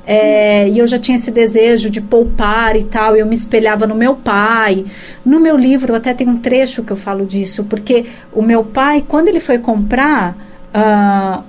É, 0.07 0.69
e 0.69 0.79
eu 0.79 0.87
já 0.87 0.97
tinha 0.97 1.17
esse 1.17 1.29
desejo 1.29 1.89
de 1.89 1.99
poupar 1.99 2.77
e 2.77 2.85
tal, 2.85 3.13
eu 3.17 3.25
me 3.25 3.35
espelhava 3.35 3.85
no 3.85 3.93
meu 3.93 4.15
pai. 4.15 4.85
No 5.25 5.41
meu 5.41 5.57
livro 5.57 5.93
até 5.93 6.13
tem 6.13 6.29
um 6.29 6.37
trecho 6.37 6.83
que 6.83 6.91
eu 6.93 6.95
falo 6.95 7.25
disso, 7.25 7.65
porque 7.65 8.05
o 8.31 8.41
meu 8.41 8.63
pai, 8.63 9.03
quando 9.05 9.27
ele 9.27 9.41
foi 9.41 9.59
comprar 9.59 10.37
uh, 10.73 11.43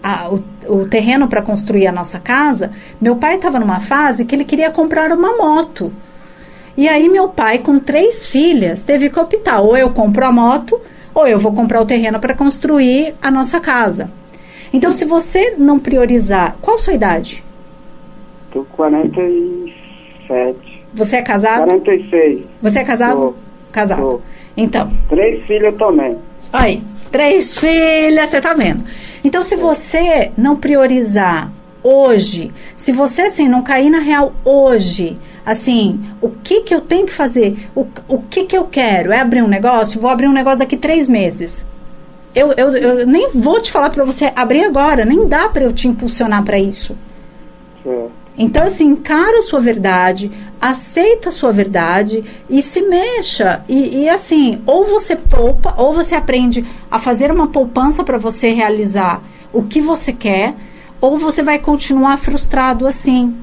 a, 0.00 0.30
o, 0.30 0.44
o, 0.72 0.86
terreno 0.86 1.26
para 1.26 1.42
construir 1.42 1.88
a 1.88 1.92
nossa 1.92 2.20
casa, 2.20 2.70
meu 3.00 3.16
pai 3.16 3.34
estava 3.34 3.58
numa 3.58 3.80
fase 3.80 4.24
que 4.24 4.36
ele 4.36 4.44
queria 4.44 4.70
comprar 4.70 5.10
uma 5.10 5.36
moto. 5.36 5.92
E 6.76 6.88
aí 6.88 7.08
meu 7.08 7.28
pai, 7.28 7.58
com 7.58 7.80
três 7.80 8.24
filhas, 8.24 8.84
teve 8.84 9.10
que 9.10 9.18
optar: 9.18 9.62
ou 9.62 9.76
eu 9.76 9.90
compro 9.90 10.24
a 10.24 10.30
moto, 10.30 10.80
ou 11.18 11.26
eu 11.26 11.38
vou 11.38 11.52
comprar 11.52 11.80
o 11.80 11.86
terreno 11.86 12.20
para 12.20 12.32
construir 12.34 13.14
a 13.20 13.28
nossa 13.30 13.58
casa. 13.58 14.10
Então, 14.72 14.92
se 14.92 15.04
você 15.04 15.56
não 15.58 15.78
priorizar, 15.78 16.56
qual 16.60 16.76
a 16.76 16.78
sua 16.78 16.94
idade? 16.94 17.42
Tô 18.52 18.64
47. 18.64 20.56
Você 20.94 21.16
é 21.16 21.22
casado? 21.22 21.64
46. 21.64 22.42
Você 22.62 22.78
é 22.78 22.84
casado? 22.84 23.16
Tô. 23.16 23.34
Casado. 23.72 24.00
Tô. 24.00 24.20
Então. 24.56 24.92
Três 25.08 25.44
filhas 25.46 25.74
também. 25.76 26.16
Aí, 26.52 26.82
três 27.10 27.58
filhas, 27.58 28.30
você 28.30 28.40
tá 28.40 28.54
vendo. 28.54 28.84
Então, 29.24 29.42
se 29.42 29.56
você 29.56 30.30
não 30.36 30.54
priorizar 30.54 31.50
hoje, 31.82 32.52
se 32.76 32.92
você 32.92 33.22
assim 33.22 33.48
não 33.48 33.62
cair 33.62 33.90
na 33.90 33.98
real 33.98 34.32
hoje, 34.44 35.18
assim, 35.44 36.00
o 36.20 36.28
que 36.28 36.62
que 36.62 36.74
eu 36.74 36.80
tenho 36.80 37.06
que 37.06 37.12
fazer? 37.12 37.68
O, 37.74 37.86
o 38.06 38.18
que 38.22 38.44
que 38.44 38.56
eu 38.56 38.64
quero? 38.64 39.12
É 39.12 39.20
abrir 39.20 39.42
um 39.42 39.48
negócio? 39.48 40.00
Vou 40.00 40.10
abrir 40.10 40.28
um 40.28 40.32
negócio 40.32 40.58
daqui 40.58 40.76
três 40.76 41.08
meses. 41.08 41.64
Eu, 42.34 42.52
eu, 42.52 42.76
eu 42.76 43.06
nem 43.06 43.30
vou 43.32 43.60
te 43.60 43.72
falar 43.72 43.90
para 43.90 44.04
você 44.04 44.32
abrir 44.36 44.64
agora, 44.64 45.04
nem 45.04 45.26
dá 45.26 45.48
para 45.48 45.64
eu 45.64 45.72
te 45.72 45.88
impulsionar 45.88 46.44
para 46.44 46.58
isso. 46.58 46.96
Certo. 47.82 48.18
Então, 48.38 48.62
assim, 48.64 48.84
encara 48.86 49.40
a 49.40 49.42
sua 49.42 49.58
verdade, 49.58 50.30
aceita 50.60 51.30
a 51.30 51.32
sua 51.32 51.50
verdade 51.50 52.24
e 52.48 52.62
se 52.62 52.82
mexa. 52.82 53.64
E, 53.68 54.04
e, 54.04 54.08
assim, 54.08 54.62
ou 54.64 54.84
você 54.86 55.16
poupa, 55.16 55.74
ou 55.76 55.92
você 55.92 56.14
aprende 56.14 56.64
a 56.88 57.00
fazer 57.00 57.32
uma 57.32 57.48
poupança 57.48 58.04
para 58.04 58.16
você 58.16 58.50
realizar 58.50 59.20
o 59.52 59.64
que 59.64 59.80
você 59.80 60.12
quer, 60.12 60.54
ou 61.00 61.16
você 61.16 61.42
vai 61.42 61.58
continuar 61.58 62.16
frustrado 62.18 62.86
assim. 62.86 63.34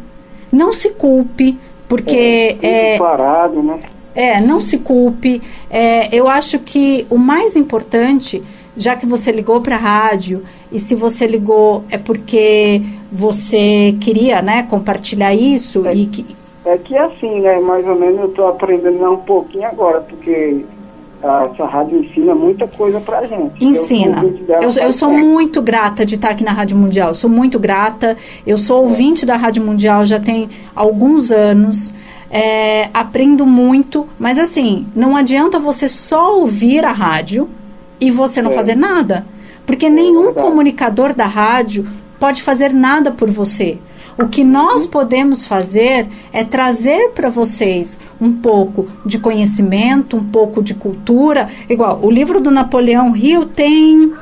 Não 0.52 0.74
se 0.74 0.92
culpe, 0.92 1.58
porque. 1.88 2.58
É, 2.62 2.96
é 2.96 2.98
parado, 2.98 3.62
né? 3.62 3.80
É, 4.14 4.40
não 4.40 4.62
se 4.62 4.78
culpe. 4.78 5.42
É, 5.70 6.16
eu 6.16 6.28
acho 6.30 6.60
que 6.60 7.06
o 7.10 7.18
mais 7.18 7.56
importante, 7.56 8.42
já 8.78 8.96
que 8.96 9.06
você 9.06 9.32
ligou 9.32 9.60
para 9.60 9.76
a 9.76 9.80
rádio, 9.80 10.44
e 10.72 10.80
se 10.80 10.96
você 10.96 11.28
ligou 11.28 11.84
é 11.90 11.98
porque 11.98 12.82
você 13.12 13.96
queria 14.00 14.42
né, 14.42 14.64
compartilhar 14.64 15.34
isso 15.34 15.86
é. 15.88 15.94
e 15.96 16.06
que, 16.06 16.36
é 16.66 16.78
que 16.78 16.98
assim, 16.98 17.42
né? 17.42 17.60
Mais 17.60 17.86
ou 17.88 17.96
menos 17.96 18.20
eu 18.20 18.30
estou 18.30 18.48
aprendendo 18.48 19.12
um 19.12 19.18
pouquinho 19.18 19.68
agora, 19.68 20.02
porque 20.02 20.66
essa 21.22 21.66
rádio 21.66 22.04
ensina 22.04 22.36
muita 22.36 22.68
coisa 22.68 23.00
pra 23.00 23.26
gente. 23.26 23.64
Ensina. 23.64 24.24
Eu, 24.62 24.70
eu, 24.70 24.84
eu 24.84 24.94
sou 24.94 25.10
muito 25.10 25.62
grata 25.62 26.06
de 26.06 26.16
estar 26.16 26.30
aqui 26.30 26.44
na 26.44 26.52
Rádio 26.52 26.78
Mundial. 26.78 27.16
Sou 27.16 27.30
muito 27.30 27.58
grata. 27.60 28.18
Eu 28.46 28.58
sou 28.58 28.84
ouvinte 28.84 29.26
da 29.26 29.36
Rádio 29.36 29.64
Mundial 29.64 30.06
já 30.06 30.20
tem 30.20 30.50
alguns 30.76 31.32
anos. 31.32 31.94
É, 32.30 32.90
aprendo 32.94 33.46
muito, 33.46 34.08
mas 34.20 34.38
assim, 34.38 34.88
não 34.96 35.16
adianta 35.16 35.58
você 35.58 35.88
só 35.88 36.38
ouvir 36.38 36.84
a 36.84 36.92
rádio 36.92 37.48
e 38.00 38.12
você 38.12 38.42
não 38.42 38.52
é. 38.52 38.54
fazer 38.54 38.76
nada. 38.76 39.26
Porque 39.66 39.86
é 39.86 39.90
nenhum 39.90 40.34
comunicador 40.34 41.14
da 41.14 41.26
rádio 41.26 41.88
pode 42.20 42.42
fazer 42.44 42.74
nada 42.74 43.12
por 43.12 43.30
você. 43.30 43.78
O 44.18 44.28
que 44.28 44.46
nós 44.46 44.86
podemos 44.86 45.46
fazer 45.46 46.08
é 46.32 46.44
trazer 46.44 47.10
para 47.10 47.30
vocês 47.30 48.00
um 48.20 48.32
pouco 48.32 48.88
de 49.06 49.20
conhecimento, 49.20 50.16
um 50.16 50.24
pouco 50.24 50.64
de 50.64 50.74
cultura. 50.74 51.50
Igual, 51.70 52.00
o 52.02 52.10
livro 52.10 52.40
do 52.40 52.50
Napoleão 52.50 53.12
Rio 53.12 53.46
tem 53.46 54.14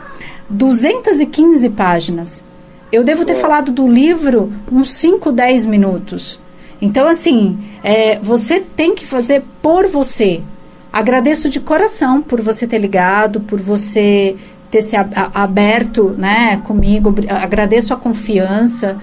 215 0.49 1.69
páginas. 1.69 2.43
Eu 2.91 3.03
devo 3.03 3.23
ter 3.23 3.35
falado 3.35 3.71
do 3.71 3.87
livro 3.87 4.51
uns 4.71 4.93
5, 4.93 5.31
10 5.31 5.65
minutos. 5.67 6.39
Então, 6.81 7.07
assim, 7.07 7.59
é, 7.83 8.17
você 8.19 8.59
tem 8.59 8.95
que 8.95 9.05
fazer 9.05 9.43
por 9.61 9.87
você. 9.87 10.41
Agradeço 10.91 11.49
de 11.49 11.59
coração 11.59 12.19
por 12.19 12.41
você 12.41 12.65
ter 12.65 12.79
ligado, 12.79 13.41
por 13.41 13.61
você 13.61 14.35
ter 14.71 14.81
se 14.81 14.95
aberto 14.95 16.15
né, 16.17 16.61
comigo. 16.63 17.13
Agradeço 17.29 17.93
a 17.93 17.97
confiança. 17.97 18.97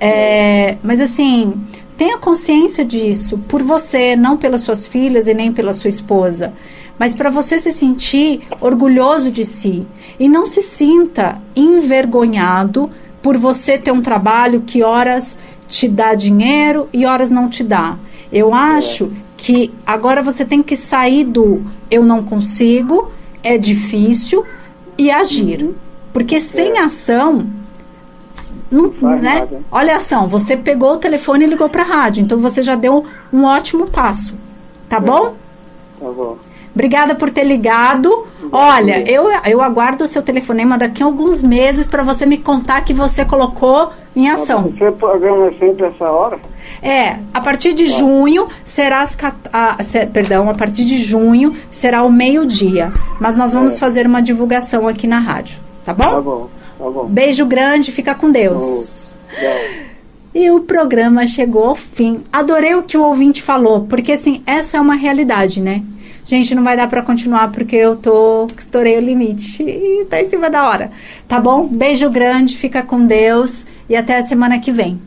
É, 0.00 0.76
mas 0.82 1.00
assim, 1.00 1.54
tenha 1.96 2.18
consciência 2.18 2.84
disso 2.84 3.38
por 3.48 3.62
você, 3.62 4.14
não 4.14 4.36
pelas 4.36 4.60
suas 4.60 4.86
filhas 4.86 5.26
e 5.26 5.34
nem 5.34 5.52
pela 5.52 5.72
sua 5.72 5.88
esposa, 5.88 6.52
mas 6.98 7.14
para 7.14 7.30
você 7.30 7.58
se 7.58 7.72
sentir 7.72 8.42
orgulhoso 8.60 9.30
de 9.30 9.44
si 9.44 9.86
e 10.18 10.28
não 10.28 10.46
se 10.46 10.62
sinta 10.62 11.40
envergonhado 11.54 12.90
por 13.22 13.36
você 13.36 13.78
ter 13.78 13.90
um 13.90 14.02
trabalho 14.02 14.62
que 14.62 14.82
horas 14.82 15.38
te 15.68 15.88
dá 15.88 16.14
dinheiro 16.14 16.88
e 16.92 17.04
horas 17.04 17.30
não 17.30 17.48
te 17.48 17.64
dá. 17.64 17.98
Eu 18.32 18.54
acho 18.54 19.12
que 19.36 19.72
agora 19.84 20.22
você 20.22 20.44
tem 20.44 20.62
que 20.62 20.76
sair 20.76 21.24
do 21.24 21.62
eu 21.90 22.04
não 22.04 22.22
consigo, 22.22 23.10
é 23.42 23.58
difícil 23.58 24.44
e 24.98 25.10
agir. 25.10 25.62
Uhum. 25.62 25.74
Porque 26.12 26.40
sem 26.40 26.78
ação 26.78 27.46
não, 28.70 28.92
né? 29.20 29.46
Olha 29.70 29.94
a 29.94 29.96
ação, 29.96 30.28
você 30.28 30.56
pegou 30.56 30.92
o 30.92 30.96
telefone 30.96 31.44
e 31.44 31.48
ligou 31.48 31.68
para 31.68 31.82
a 31.82 31.86
rádio, 31.86 32.22
então 32.22 32.38
você 32.38 32.62
já 32.62 32.74
deu 32.74 33.04
um 33.32 33.44
ótimo 33.44 33.90
passo. 33.90 34.36
Tá 34.88 35.00
bom? 35.00 35.34
Tá 35.98 36.10
bom. 36.10 36.36
Obrigada 36.76 37.14
por 37.14 37.30
ter 37.30 37.42
ligado. 37.42 38.26
Olha, 38.52 39.10
eu, 39.10 39.30
eu 39.46 39.62
aguardo 39.62 40.04
o 40.04 40.06
seu 40.06 40.22
telefonema 40.22 40.76
daqui 40.76 41.02
a 41.02 41.06
alguns 41.06 41.40
meses 41.40 41.86
para 41.86 42.02
você 42.02 42.26
me 42.26 42.36
contar 42.36 42.82
que 42.82 42.92
você 42.92 43.24
colocou 43.24 43.92
em 44.14 44.28
ação. 44.28 44.64
Você 44.64 44.92
programa 44.92 45.50
sempre 45.58 45.86
essa 45.86 46.04
hora? 46.04 46.38
É, 46.82 47.16
a 47.32 47.40
partir 47.40 47.72
de 47.72 47.84
tá. 47.86 47.98
junho 47.98 48.48
será 48.62 49.00
as 49.00 49.16
a, 49.50 49.78
perdão, 50.12 50.50
a 50.50 50.54
partir 50.54 50.84
de 50.84 50.98
junho 50.98 51.54
será 51.70 52.02
o 52.02 52.12
meio-dia. 52.12 52.90
Mas 53.18 53.36
nós 53.36 53.54
vamos 53.54 53.76
é. 53.76 53.78
fazer 53.78 54.06
uma 54.06 54.20
divulgação 54.20 54.86
aqui 54.86 55.06
na 55.06 55.18
rádio, 55.18 55.58
tá 55.82 55.94
bom? 55.94 56.10
Tá 56.10 56.20
bom. 56.20 56.48
Tá 56.78 56.84
Beijo 57.08 57.46
grande, 57.46 57.92
fica 57.92 58.14
com 58.14 58.30
Deus. 58.30 59.14
E 60.34 60.50
o 60.50 60.60
programa 60.60 61.26
chegou 61.26 61.64
ao 61.64 61.74
fim. 61.74 62.22
Adorei 62.32 62.74
o 62.74 62.82
que 62.82 62.96
o 62.96 63.02
ouvinte 63.02 63.42
falou, 63.42 63.86
porque 63.86 64.12
assim, 64.12 64.42
essa 64.46 64.76
é 64.76 64.80
uma 64.80 64.94
realidade, 64.94 65.60
né? 65.60 65.82
Gente, 66.24 66.54
não 66.54 66.64
vai 66.64 66.76
dar 66.76 66.88
para 66.88 67.02
continuar 67.02 67.52
porque 67.52 67.76
eu 67.76 67.94
tô 67.94 68.48
estourei 68.58 68.98
o 68.98 69.00
limite 69.00 69.62
e 69.62 70.04
tá 70.06 70.20
em 70.20 70.28
cima 70.28 70.50
da 70.50 70.68
hora. 70.68 70.90
Tá 71.28 71.40
bom? 71.40 71.66
Beijo 71.66 72.10
grande, 72.10 72.56
fica 72.56 72.82
com 72.82 73.06
Deus 73.06 73.64
e 73.88 73.94
até 73.94 74.16
a 74.16 74.22
semana 74.22 74.58
que 74.58 74.72
vem. 74.72 75.00